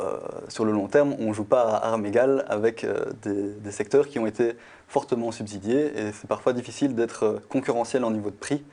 euh, 0.00 0.18
sur 0.48 0.64
le 0.64 0.72
long 0.72 0.86
terme, 0.86 1.14
on 1.18 1.28
ne 1.28 1.32
joue 1.32 1.44
pas 1.44 1.62
à 1.62 1.88
armes 1.88 2.06
égales 2.06 2.44
avec 2.48 2.84
euh, 2.84 3.04
des, 3.22 3.70
secteurs 3.70 4.08
qui 4.08 4.18
ont 4.18 4.26
été 4.26 4.54
fortement 4.86 5.32
subsidiés 5.32 5.98
et 5.98 6.12
c'est 6.12 6.26
parfois 6.26 6.52
difficile 6.52 6.94
d'être 6.94 7.24
euh, 7.24 7.38
concurrentiel 7.48 8.04
en 8.04 8.10
niveau 8.10 8.30
de 8.30 8.36
prix, 8.36 8.64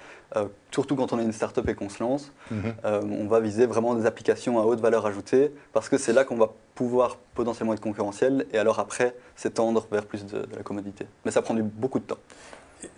surtout 0.71 0.95
quand 0.95 1.13
on 1.13 1.19
est 1.19 1.23
une 1.23 1.31
start-up 1.31 1.67
et 1.69 1.75
qu'on 1.75 1.87
se 1.87 2.03
lance. 2.03 2.33
Mhm. 2.51 2.73
on 2.83 3.27
va 3.27 3.39
viser 3.39 3.65
vraiment 3.65 3.93
des 3.93 4.05
applications 4.05 4.59
à 4.59 4.63
haute 4.63 4.81
valeur 4.81 5.05
ajoutée 5.05 5.53
parce 5.71 5.87
que 5.87 5.97
c'est 5.97 6.11
là 6.11 6.25
qu'on 6.25 6.35
va 6.35 6.51
pouvoir 6.73 7.17
potentiellement 7.35 7.73
être 7.73 7.79
concurrentiel 7.79 8.45
et 8.51 8.57
alors 8.57 8.79
après 8.79 9.15
s'étendre 9.37 9.87
vers 9.91 10.05
plus 10.05 10.25
de, 10.25 10.39
de 10.39 10.55
la 10.55 10.63
commodité. 10.63 11.05
Mais 11.23 11.31
ça 11.31 11.41
prend 11.41 11.53
du, 11.53 11.63
beaucoup 11.63 11.99
de 11.99 12.05
temps 12.05 12.17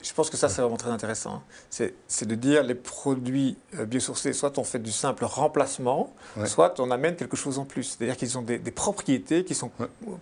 je 0.01 0.13
pense 0.13 0.29
que 0.29 0.37
ça, 0.37 0.49
c'est 0.49 0.61
vraiment 0.61 0.77
très 0.77 0.89
intéressant. 0.89 1.43
C'est 1.69 1.93
de 2.25 2.35
dire 2.35 2.63
les 2.63 2.75
produits 2.75 3.57
euh, 3.77 3.85
biosourcés, 3.85 4.33
soit 4.33 4.57
on 4.57 4.63
fait 4.63 4.79
du 4.79 4.91
simple 4.91 5.25
remplacement, 5.25 6.13
soit 6.45 6.79
on 6.79 6.91
amène 6.91 7.15
quelque 7.15 7.37
chose 7.37 7.59
en 7.59 7.65
plus. 7.65 7.83
C'est-à-dire 7.83 8.17
qu'ils 8.17 8.37
ont 8.37 8.41
des, 8.41 8.59
propriétés 8.71 9.43
qui 9.43 9.55
sont 9.55 9.71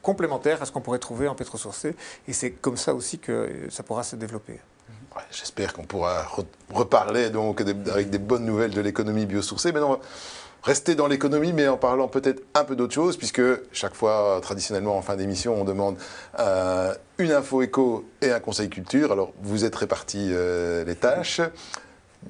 complémentaires 0.01 0.62
à 0.62 0.65
ce 0.65 0.71
qu'on 0.71 0.82
pourrait 0.82 0.99
trouver 0.99 1.28
en 1.28 1.36
pétrosourcé. 1.36 1.95
Et 2.28 2.34
c'est 2.34 2.51
comme 2.51 2.78
ça 2.78 2.93
aussi 2.93 3.19
que 3.19 3.67
ça 3.69 3.84
pourra 3.84 4.04
se 4.04 4.15
développer. 4.15 4.60
J'espère 5.32 5.73
qu'on 5.73 5.84
pourra 5.84 6.28
reparler 6.73 7.30
donc 7.30 7.62
avec 7.62 8.10
des 8.10 8.17
bonnes 8.17 8.45
nouvelles 8.45 8.71
de 8.71 8.82
l'économie 8.82 9.25
biosourcée. 9.25 9.71
Mais 9.71 9.80
non, 9.80 9.99
rester 10.65 10.95
dans 10.95 11.08
l'économie, 11.08 11.54
mais 11.54 11.67
en 11.67 11.78
parlant 11.78 12.08
peut-être 12.08 12.41
un 12.56 12.63
peu 12.63 12.75
d'autre 12.75 12.93
chose, 12.93 13.17
puisque 13.17 13.41
chaque 13.71 13.93
fois, 13.93 14.39
traditionnellement, 14.41 14.97
en 14.97 15.01
fin 15.01 15.15
d'émission, 15.15 15.62
on 15.62 15.63
demande 15.63 15.97
euh, 16.39 16.93
une 17.19 17.32
info 17.32 17.62
éco 17.62 18.06
et 18.21 18.32
un 18.32 18.39
conseil 18.39 18.69
culture. 18.69 19.12
Alors, 19.12 19.32
vous 19.43 19.63
êtes 19.63 19.75
répartis 19.75 20.30
euh, 20.32 20.84
les 20.84 20.95
tâches. 20.95 21.41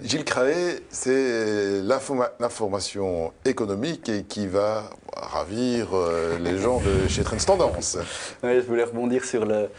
Gilles 0.03 0.25
Craé, 0.25 0.81
c'est 0.89 1.81
l'information 1.81 3.31
économique 3.45 4.09
et 4.09 4.23
qui 4.23 4.45
va 4.45 4.89
ravir 5.15 5.87
euh, 5.93 6.37
les 6.37 6.57
gens 6.57 6.81
de 6.81 7.07
chez 7.07 7.23
Trends 7.23 7.37
Tendance. 7.37 7.97
Oui, 8.43 8.55
je 8.55 8.67
voulais 8.67 8.83
rebondir 8.83 9.23
sur 9.23 9.45
le, 9.45 9.69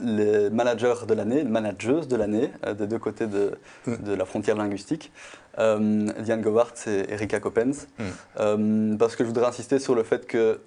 les 0.00 0.48
managers 0.48 0.94
de 1.06 1.12
l'année, 1.12 1.44
manageuses 1.44 2.08
de 2.08 2.16
l'année, 2.16 2.50
des 2.78 2.86
deux 2.86 2.98
côtés 2.98 3.26
de, 3.26 3.52
de 3.86 4.14
la 4.14 4.24
frontière 4.24 4.56
linguistique 4.56 5.12
euh, 5.58 6.06
Diane 6.20 6.42
Govart 6.42 6.74
et 6.86 7.12
Erika 7.12 7.40
Coppens, 7.40 7.86
hmm. 7.98 8.04
euh, 8.40 8.96
parce 8.96 9.16
que 9.16 9.24
je 9.24 9.28
voudrais 9.28 9.46
insister 9.46 9.78
sur 9.78 9.94
le 9.94 10.02
fait 10.02 10.26
que 10.26 10.60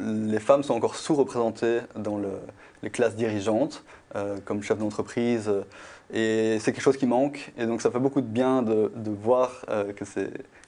les 0.00 0.40
femmes 0.40 0.62
sont 0.62 0.74
encore 0.74 0.96
sous-représentées 0.96 1.80
dans 1.96 2.18
les 2.82 2.90
classes 2.90 3.14
dirigeantes, 3.14 3.84
euh, 4.16 4.38
comme 4.44 4.62
chef 4.62 4.78
d'entreprise, 4.78 5.50
et 6.12 6.58
c'est 6.60 6.72
quelque 6.72 6.82
chose 6.82 6.96
qui 6.96 7.06
manque, 7.06 7.52
et 7.58 7.66
donc 7.66 7.82
ça 7.82 7.90
fait 7.90 7.98
beaucoup 7.98 8.22
de 8.22 8.26
bien 8.26 8.62
de, 8.62 8.90
voir 9.06 9.64
que, 9.96 10.04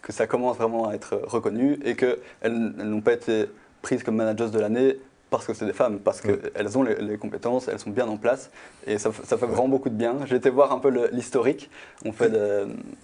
que 0.03 0.13
ça 0.13 0.27
commence 0.27 0.59
vraiment 0.59 0.89
à 0.89 0.95
être 0.95 1.21
reconnu, 1.25 1.79
et 1.85 1.97
qu'elles 1.97 2.53
n'ont 2.77 3.01
pas 3.01 3.15
été 3.15 3.47
prises 3.81 4.03
comme 4.03 4.17
managers 4.17 4.51
de 4.51 4.59
l'année 4.59 4.99
parce 5.37 5.47
que 5.47 5.55
c'est 5.55 5.66
des 5.66 5.73
femmes, 5.73 5.99
parce 5.99 6.20
qu'elles 6.20 6.79
ont 6.79 6.83
les, 6.83 7.18
compétences, 7.18 7.68
elles 7.68 7.79
sont 7.79 7.90
bien 7.90 8.07
en 8.07 8.16
place, 8.16 8.51
et 8.87 8.99
ça, 8.99 9.12
fait 9.12 9.37
vraiment 9.37 9.68
beaucoup 9.68 9.88
de 9.88 9.94
bien. 9.94 10.18
J'ai 10.27 10.37
été 10.37 10.51
voir 10.51 10.73
un 10.73 10.79
peu 10.79 11.09
l'historique. 11.12 11.70
On 12.05 12.12
fait 12.12 12.31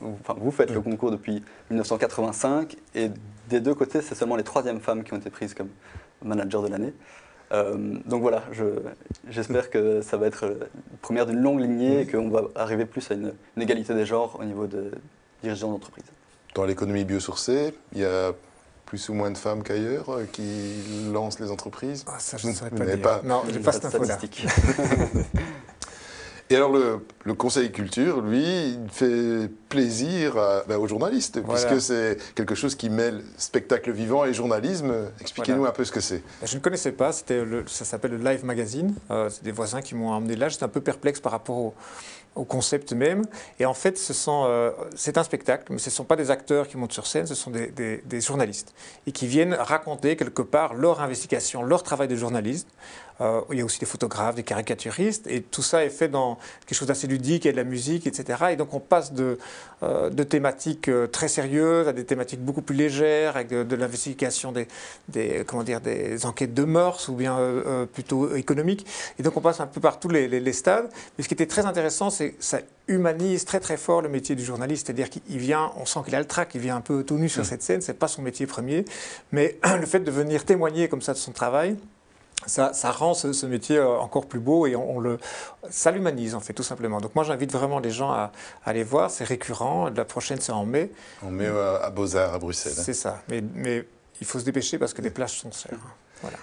enfin, 0.02 0.34
vous 0.38 0.50
faites 0.50 0.70
le 0.70 0.80
concours 0.80 1.10
depuis 1.10 1.42
1985, 1.70 2.76
et 2.94 3.10
des 3.48 3.60
deux 3.60 3.74
côtés, 3.74 4.00
c'est 4.00 4.14
seulement 4.14 4.36
les 4.36 4.44
troisièmes 4.44 4.80
femmes 4.80 5.02
qui 5.02 5.12
ont 5.12 5.18
été 5.18 5.30
prises 5.30 5.54
comme 5.54 5.68
manager 6.22 6.62
de 6.62 6.68
l'année. 6.68 6.92
Euh, 7.52 7.96
donc 8.06 8.22
voilà, 8.22 8.44
j'espère 9.28 9.70
que 9.70 10.02
ça 10.02 10.16
va 10.16 10.26
être 10.26 10.46
la 10.46 10.66
première 11.02 11.26
d'une 11.26 11.40
longue 11.40 11.60
lignée 11.60 12.02
et 12.02 12.06
qu'on 12.06 12.28
va 12.28 12.44
arriver 12.54 12.86
plus 12.86 13.10
à 13.10 13.14
une, 13.14 13.32
une 13.56 13.62
égalité 13.62 13.92
des 13.94 14.06
genres 14.06 14.38
au 14.40 14.44
niveau 14.44 14.66
de 14.68 14.92
dirigeants 15.42 15.70
d'entreprise. 15.70 16.04
Dans 16.54 16.64
l'économie 16.64 17.04
biosourcée, 17.04 17.74
il 17.92 18.00
y 18.00 18.04
a 18.04 18.32
plus 18.90 19.08
ou 19.08 19.14
moins 19.14 19.30
de 19.30 19.38
femmes 19.38 19.62
qu'ailleurs 19.62 20.10
euh, 20.10 20.24
qui 20.32 21.12
lancent 21.12 21.38
les 21.38 21.52
entreprises 21.52 22.04
ah, 22.08 22.16
Ça, 22.18 22.36
je 22.38 22.48
ne 22.48 22.52
saurais 22.52 22.72
pas 22.72 22.84
dire. 22.84 23.00
Pas, 23.00 23.20
non, 23.22 23.44
je 23.48 23.60
pas 23.60 23.70
cette 23.70 23.86
statistique. 23.86 24.44
Et 26.52 26.56
alors, 26.56 26.72
le, 26.72 27.00
Conseil 27.34 27.70
culture, 27.70 28.20
lui, 28.20 28.42
il 28.42 28.88
fait 28.90 29.48
plaisir 29.68 30.34
ben, 30.66 30.78
aux 30.78 30.88
journalistes, 30.88 31.40
puisque 31.48 31.80
c'est 31.80 32.16
quelque 32.34 32.56
chose 32.56 32.74
qui 32.74 32.90
mêle 32.90 33.22
spectacle 33.38 33.92
vivant 33.92 34.24
et 34.24 34.34
journalisme. 34.34 34.92
Expliquez-nous 35.20 35.64
un 35.64 35.70
peu 35.70 35.84
ce 35.84 35.92
que 35.92 36.00
c'est. 36.00 36.22
Ben, 36.40 36.46
je 36.46 36.56
ne 36.56 36.60
connaissais 36.60 36.90
pas, 36.90 37.12
ça 37.12 37.84
s'appelle 37.84 38.10
le 38.10 38.18
Live 38.18 38.44
Magazine. 38.44 38.94
Euh, 39.12 39.30
c'est 39.30 39.44
des 39.44 39.52
voisins 39.52 39.80
qui 39.80 39.94
m'ont 39.94 40.10
emmené 40.10 40.34
là. 40.34 40.48
J'étais 40.48 40.64
un 40.64 40.68
peu 40.68 40.80
perplexe 40.80 41.20
par 41.20 41.30
rapport 41.30 41.56
au, 41.56 41.74
au 42.34 42.44
concept 42.44 42.92
même. 42.92 43.26
Et 43.58 43.66
en 43.66 43.74
fait, 43.74 44.00
euh, 44.28 44.72
c'est 44.94 45.18
un 45.18 45.24
spectacle, 45.24 45.72
mais 45.72 45.78
ce 45.78 45.90
ne 45.90 45.94
sont 45.94 46.04
pas 46.04 46.16
des 46.16 46.30
acteurs 46.30 46.68
qui 46.68 46.76
montent 46.76 46.92
sur 46.92 47.06
scène, 47.06 47.26
ce 47.26 47.34
sont 47.34 47.50
des, 47.50 48.20
journalistes. 48.20 48.74
Et 49.06 49.12
qui 49.12 49.26
viennent 49.26 49.54
raconter 49.54 50.16
quelque 50.16 50.42
part 50.42 50.74
leur 50.74 51.00
investigation, 51.00 51.62
leur 51.62 51.82
travail 51.82 52.08
de 52.08 52.16
journaliste. 52.16 52.68
Euh, 53.20 53.42
il 53.50 53.58
y 53.58 53.60
a 53.60 53.64
aussi 53.64 53.80
des 53.80 53.86
photographes, 53.86 54.34
des 54.34 54.44
caricaturistes, 54.44 55.26
et 55.26 55.42
tout 55.42 55.62
ça 55.62 55.84
est 55.84 55.90
fait 55.90 56.08
dans 56.08 56.38
quelque 56.66 56.76
chose 56.76 56.88
d'assez 56.88 57.06
ludique, 57.06 57.44
il 57.44 57.48
y 57.48 57.50
a 57.50 57.52
de 57.52 57.56
la 57.56 57.64
musique, 57.64 58.06
etc. 58.06 58.38
Et 58.52 58.56
donc 58.56 58.74
on 58.74 58.80
passe 58.80 59.12
de, 59.12 59.38
euh, 59.82 60.10
de 60.10 60.22
thématiques 60.22 60.90
très 61.12 61.28
sérieuses 61.28 61.88
à 61.88 61.92
des 61.92 62.04
thématiques 62.04 62.40
beaucoup 62.40 62.62
plus 62.62 62.76
légères, 62.76 63.36
avec 63.36 63.48
de, 63.48 63.76
l'investigation 63.76 64.52
des, 64.52 64.68
des, 65.08 65.44
comment 65.46 65.62
dire, 65.62 65.80
des 65.80 66.26
enquêtes 66.26 66.54
de 66.54 66.64
mœurs, 66.64 67.08
ou 67.08 67.14
bien 67.14 67.38
plutôt 67.92 68.34
économiques. 68.34 68.86
Et 69.18 69.22
donc 69.22 69.36
on 69.36 69.40
passe 69.40 69.60
un 69.60 69.66
peu 69.66 69.80
par 69.80 70.00
tous 70.00 70.08
les, 70.08 70.28
les 70.28 70.52
stades. 70.52 70.88
Mais 71.16 71.24
ce 71.24 71.28
qui 71.28 71.34
était 71.34 71.46
très 71.46 71.66
intéressant, 71.66 72.10
c'est 72.10 72.34
ça 72.40 72.60
humanise 72.90 73.44
très 73.44 73.60
très 73.60 73.76
fort 73.76 74.02
le 74.02 74.08
métier 74.08 74.34
du 74.34 74.44
journaliste. 74.44 74.86
C'est-à-dire 74.86 75.08
qu'il 75.08 75.38
vient, 75.38 75.72
on 75.76 75.86
sent 75.86 76.00
qu'il 76.04 76.14
a 76.14 76.18
le 76.18 76.26
trac, 76.26 76.50
il 76.54 76.60
vient 76.60 76.76
un 76.76 76.80
peu 76.80 77.04
tout 77.04 77.16
nu 77.16 77.28
sur 77.28 77.42
mm. 77.42 77.46
cette 77.46 77.62
scène, 77.62 77.80
c'est 77.80 77.94
pas 77.94 78.08
son 78.08 78.22
métier 78.22 78.46
premier, 78.46 78.84
mais 79.32 79.58
le 79.80 79.86
fait 79.86 80.00
de 80.00 80.10
venir 80.10 80.44
témoigner 80.44 80.88
comme 80.88 81.02
ça 81.02 81.12
de 81.12 81.18
son 81.18 81.32
travail, 81.32 81.76
ça, 82.46 82.72
ça, 82.72 82.90
rend 82.90 83.14
ce, 83.14 83.46
métier 83.46 83.76
euh, 83.76 83.98
encore 83.98 84.26
plus 84.26 84.40
beau 84.40 84.66
et 84.66 84.74
on, 84.74 84.98
le, 84.98 85.18
ça 85.68 85.90
l'humanise 85.90 86.34
en 86.34 86.40
fait 86.40 86.52
tout 86.52 86.62
simplement. 86.62 87.00
Donc 87.00 87.14
moi 87.14 87.24
j'invite 87.24 87.52
vraiment 87.52 87.78
les 87.78 87.90
gens 87.90 88.10
à, 88.10 88.32
aller 88.64 88.82
voir, 88.82 89.10
c'est 89.10 89.24
récurrent, 89.24 89.90
la 89.94 90.04
prochaine 90.04 90.40
c'est 90.40 90.52
en 90.52 90.64
mai. 90.64 90.90
En 91.22 91.30
mai 91.30 91.46
euh, 91.46 91.80
à 91.82 91.90
Beaux-Arts 91.90 92.34
à 92.34 92.38
Bruxelles. 92.38 92.72
C'est 92.74 92.94
ça, 92.94 93.22
mais, 93.28 93.42
mais, 93.54 93.84
il 94.20 94.26
faut 94.26 94.38
se 94.38 94.44
dépêcher 94.44 94.78
parce 94.78 94.92
que 94.92 95.02
les 95.02 95.10
plages 95.10 95.38
sont 95.40 95.50
chères. 95.50 95.78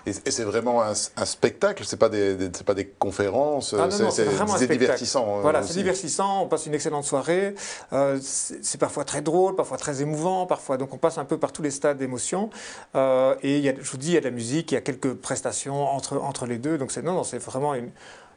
Et, 0.06 0.32
c'est 0.32 0.44
vraiment 0.44 0.82
un, 0.82 0.96
spectacle, 0.96 1.84
c'est 1.86 1.98
pas 1.98 2.10
des, 2.10 2.50
pas 2.66 2.74
des 2.74 2.88
conférences, 2.88 3.76
ah 3.78 3.90
c'est 3.92 4.68
divertissant. 4.68 5.38
Euh, 5.38 5.42
voilà, 5.42 5.62
c'est 5.62 5.76
divertissant. 5.76 6.44
On 6.44 6.48
passe 6.48 6.66
une 6.66 6.74
excellente 6.74 7.04
soirée. 7.04 7.54
Euh, 7.94 8.18
c'est 8.22 8.80
parfois 8.80 9.06
très 9.06 9.22
drôle, 9.22 9.56
parfois 9.56 9.78
très 9.78 10.02
émouvant, 10.02 10.46
parfois. 10.48 10.78
Donc 10.78 10.94
on 10.94 10.98
passe 10.98 11.18
un 11.18 11.26
peu 11.26 11.38
par 11.38 11.52
tous 11.52 11.62
les 11.62 11.72
stades 11.72 11.98
d'émotion. 11.98 12.50
Euh, 12.96 13.36
et 13.44 13.60
y 13.60 13.70
a, 13.70 13.74
je 13.80 13.92
vous 13.92 13.98
dis, 13.98 14.10
il 14.10 14.13
y 14.13 14.18
a 14.18 14.22
de 14.22 14.26
la 14.26 14.32
musique, 14.32 14.72
il 14.72 14.76
y 14.76 14.78
a 14.78 14.82
quelques 14.82 15.13
prestations 15.13 15.88
entre, 15.88 16.18
entre 16.18 16.48
les 16.48 16.58
deux. 16.58 16.78
Donc 16.78 16.92
c'est 16.92 17.04
non, 17.04 17.13
non 17.13 17.24
c'est 17.24 17.38
vraiment 17.40 17.76
une, 17.76 17.92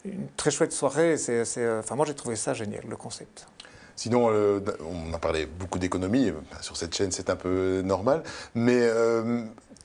une, 0.05 0.27
très 0.37 0.51
chouette 0.51 0.73
soirée. 0.73 1.17
C'est, 1.17 1.43
enfin 1.79 1.95
moi 1.95 2.05
j'ai 2.05 2.15
trouvé 2.15 2.37
ça 2.37 2.53
génial, 2.53 2.83
le 2.87 2.97
concept. 2.97 3.47
Sinon, 4.01 4.31
on 4.31 5.13
a 5.13 5.19
parlé 5.19 5.45
beaucoup 5.45 5.79
d'économie. 5.79 6.33
Sur 6.63 6.75
cette 6.79 6.95
chaîne, 6.95 7.13
c'est 7.13 7.29
un 7.29 7.37
peu 7.37 7.83
normal. 7.83 8.23
Mais 8.55 8.89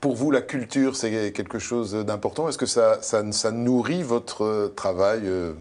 pour 0.05 0.15
vous, 0.15 0.29
la 0.29 0.41
culture, 0.41 0.95
c'est 0.95 1.31
quelque 1.31 1.57
chose 1.57 1.93
d'important 1.93 2.47
Est-ce 2.47 2.59
que 2.59 2.67
ça, 2.67 3.01
nourrit 3.51 4.03
votre 4.03 4.71
travail 4.75 5.21
euh, 5.25 5.53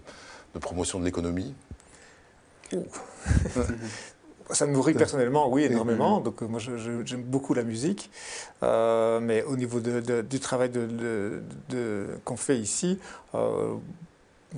de 0.55 0.59
promotion 0.59 1.01
de 1.01 1.05
l'économie? 1.07 1.55
Ça 4.51 4.67
me 4.67 4.73
nourrit 4.73 4.93
personnellement, 4.93 5.51
oui, 5.51 5.63
énormément. 5.63 6.21
Donc 6.21 6.43
moi, 6.43 6.61
j'aime 6.61 7.23
beaucoup 7.23 7.55
la 7.55 7.63
musique. 7.63 8.11
Euh, 8.63 9.19
mais 9.19 9.43
au 9.45 9.57
niveau 9.57 9.81
du 9.81 10.41
travail 10.41 10.69
de, 10.69 11.41
qu'on 12.27 12.37
fait 12.37 12.59
ici, 12.59 12.99
euh, 13.35 13.77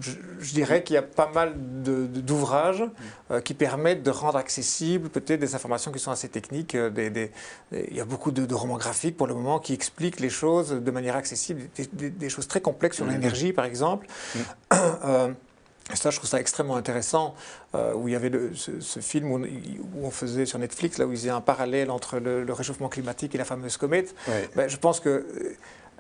je, 0.01 0.53
dirais 0.53 0.83
qu'il 0.83 0.95
y 0.95 0.99
a 0.99 1.03
pas 1.03 1.31
mal 1.33 1.55
d'ouvrages 1.57 2.85
euh, 3.31 3.41
qui 3.41 3.55
permettent 3.55 4.03
de 4.03 4.11
rendre 4.11 4.37
accessibles 4.37 5.09
peut-être 5.09 5.41
des 5.41 5.55
informations 5.55 5.93
qui 5.93 5.99
sont 5.99 6.11
assez 6.11 6.29
techniques. 6.29 6.75
Euh, 6.75 6.91
il 7.73 7.97
y 7.97 8.01
a 8.01 8.05
beaucoup 8.05 8.31
de, 8.31 8.55
romans 8.55 8.77
graphiques 8.77 9.17
pour 9.17 9.27
le 9.27 9.35
moment 9.35 9.59
qui 9.59 9.73
expliquent 9.73 10.21
les 10.21 10.31
choses 10.31 10.71
de 10.71 10.91
manière 10.91 11.17
accessible, 11.17 11.63
des, 11.93 12.29
choses 12.29 12.49
très 12.49 12.61
complexes 12.61 12.97
sur 12.97 13.07
l'énergie 13.07 13.53
par 13.53 13.65
exemple. 13.65 14.07
Euh, 14.73 15.29
ça, 15.95 16.11
je 16.11 16.17
trouve 16.17 16.29
ça 16.29 16.41
extrêmement 16.41 16.75
intéressant, 16.75 17.37
où 17.95 18.09
il 18.09 18.13
y 18.13 18.17
avait 18.17 18.33
ce, 18.55 18.99
film 18.99 19.31
où, 19.31 19.41
on 20.03 20.11
faisait 20.11 20.45
sur 20.45 20.59
Netflix, 20.59 20.99
là 20.99 21.07
où 21.07 21.11
il 21.11 21.15
y 21.15 21.19
faisait 21.19 21.31
un 21.31 21.41
parallèle 21.41 21.93
entre 21.93 22.19
le, 22.19 22.45
réchauffement 22.53 22.89
climatique 22.89 23.37
et 23.37 23.39
la 23.39 23.45
fameuse 23.45 23.77
comète. 23.77 24.17
Ben, 24.57 24.69
je 24.69 24.77
pense 24.79 24.99
que 24.99 25.25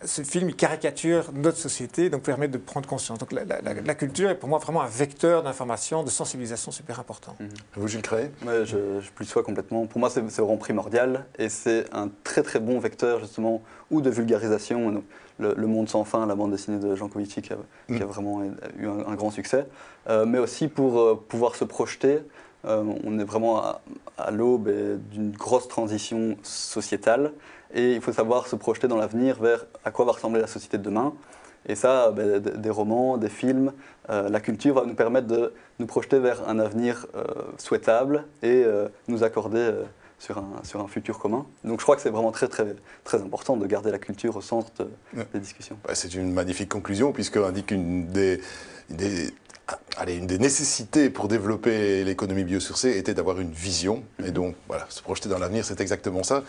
ce 0.05 0.23
film 0.23 0.49
il 0.51 0.57
caricature 0.57 1.33
notre 1.33 1.57
société, 1.57 2.11
donc 2.11 2.23
permet 2.23 2.49
de 2.49 2.59
prendre 2.59 2.87
conscience. 2.89 3.19
Donc 3.19 3.33
la, 3.33 3.95
culture 3.95 4.31
est 4.31 4.35
pour 4.35 4.49
moi 4.49 4.59
vraiment 4.59 4.83
un 4.83 4.89
vecteur 4.89 5.43
d'information, 5.43 6.03
de 6.03 6.11
sensibilisation 6.11 6.71
super 6.71 7.01
important. 7.01 7.37
Mhm. 7.41 7.49
Vous, 7.77 7.89
Gilles 7.89 8.03
Créé 8.03 8.31
Je, 8.45 9.01
je 9.01 9.11
plus 9.13 9.25
sois 9.25 9.43
complètement. 9.43 9.87
Pour 9.87 10.01
moi, 10.01 10.11
c'est 10.11 10.21
vraiment 10.21 10.57
primordial 10.57 11.27
et 11.39 11.49
c'est 11.49 11.87
un 11.93 12.11
très 12.25 12.43
très 12.43 12.61
bon 12.61 12.79
vecteur 12.79 13.21
justement 13.21 13.63
ou 13.91 14.01
de 14.01 14.11
vulgarisation. 14.11 15.03
Le, 15.39 15.67
Monde 15.67 15.89
sans 15.89 16.05
fin, 16.05 16.27
la 16.27 16.35
bande 16.35 16.53
dessinée 16.53 16.79
de 16.79 16.95
Jean 16.95 17.09
Covici 17.09 17.43
qui, 17.43 17.53
a, 17.53 17.57
mhm. 17.89 17.99
vraiment 18.05 18.43
eu 18.43 18.89
un, 18.89 19.15
grand 19.15 19.31
succès, 19.31 19.67
euh, 20.09 20.25
mais 20.27 20.39
aussi 20.39 20.69
pour 20.69 20.99
euh, 20.99 21.23
pouvoir 21.29 21.57
se 21.57 21.65
projeter. 21.65 22.21
Euh, 22.65 22.83
on 23.05 23.19
est 23.19 23.25
vraiment 23.25 23.59
à, 23.59 23.81
à 24.19 24.31
l'aube 24.31 24.71
d'une 25.11 25.31
grosse 25.31 25.69
transition 25.69 26.37
sociétale 26.43 27.33
et 27.75 27.95
il 27.95 28.01
faut 28.01 28.13
savoir 28.13 28.47
se 28.47 28.57
projeter 28.57 28.89
dans 28.89 28.97
l'avenir 28.97 29.41
vers 29.41 29.67
à 29.85 29.91
quoi 29.91 30.05
va 30.05 30.13
ressembler 30.13 30.41
la 30.41 30.47
société 30.47 30.79
de 30.79 30.83
demain. 30.83 31.13
Et 31.69 31.75
ça, 31.75 32.13
ben, 32.13 32.39
des 32.39 32.71
romans, 32.71 33.17
des 33.17 33.29
films, 33.29 33.73
euh, 34.09 34.29
la 34.29 34.41
culture 34.41 34.75
va 34.75 34.85
nous 34.85 34.95
permettre 34.95 35.27
de 35.27 35.53
nous 35.79 35.87
projeter 35.87 36.19
vers 36.19 36.49
un 36.49 36.59
avenir 36.59 37.07
euh, 37.17 37.25
souhaitable 37.59 38.25
et 38.43 38.63
euh, 38.65 38.89
nous 39.09 39.25
accorder 39.25 39.73
sur, 40.19 40.39
un, 40.39 40.63
sur 40.65 40.81
un 40.81 40.89
futur 40.89 41.19
commun. 41.19 41.47
Donc 41.65 41.81
je 41.81 41.85
crois 41.85 41.97
que 41.97 42.03
c'est 42.03 42.11
vraiment 42.11 42.33
très, 42.33 42.49
très, 42.49 42.75
très 43.05 43.21
important 43.21 43.57
de 43.57 43.67
garder 43.67 43.91
la 43.91 43.99
culture 43.99 44.37
au 44.37 44.41
centre 44.41 44.89
des 45.13 45.41
discussions. 45.41 45.77
c'est 45.93 46.15
une 46.15 46.33
magnifique 46.33 46.69
conclusion, 46.69 47.13
puisque 47.13 47.37
indique 47.37 47.71
une 47.71 48.09
des, 48.09 48.41
des 48.91 49.31
Allez, 49.99 50.17
une 50.17 50.27
des 50.27 50.39
nécessités 50.39 51.09
pour 51.09 51.27
développer 51.27 52.05
l'économie 52.05 52.45
biosourcée 52.45 52.99
était 52.99 53.15
d'avoir 53.15 53.41
une 53.41 53.51
vision. 53.51 54.05
Et 54.23 54.31
donc, 54.31 54.55
voilà, 54.69 54.87
se 54.91 55.03
projeter 55.03 55.31
dans 55.31 55.39
l'avenir, 55.39 55.65
c'est 55.65 55.81
exactement 55.81 56.23
ça. 56.23 56.45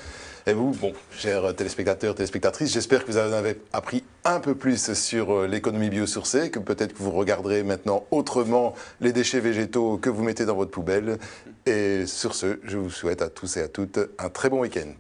Et 0.45 0.53
vous, 0.53 0.71
bon, 0.71 0.91
chers 1.12 1.56
téléspectateurs, 1.56 2.13
téléspectatrices, 2.13 2.73
j'espère 2.73 3.06
que 3.06 3.12
vous 3.12 3.17
en 3.17 3.32
avez 3.32 3.62
appris 3.71 4.03
un 4.25 4.41
peu 4.41 4.53
plus 4.53 4.93
sur 4.93 5.32
euh, 5.32 5.47
l'économie 5.47 5.89
biosourcée, 5.89 6.51
que 6.51 6.60
peut-être 6.60 6.93
que 6.93 7.01
vous 7.01 7.12
regarderez 7.12 7.63
maintenant 7.63 8.06
autrement 8.12 8.75
les 8.99 9.13
déchets 9.13 9.39
végétaux 9.39 9.97
que 9.97 10.10
vous 10.10 10.23
mettez 10.23 10.45
dans 10.45 10.56
votre 10.56 10.71
poubelle. 10.71 11.17
Et 11.65 12.06
sur 12.06 12.36
ce, 12.36 12.60
je 12.65 12.77
vous 12.77 12.91
souhaite 12.91 13.21
à 13.21 13.30
tous 13.30 13.56
et 13.56 13.62
à 13.62 13.67
toutes 13.69 13.99
un 14.19 14.30
très 14.30 14.49
bon 14.49 14.60
week-end. 14.60 14.93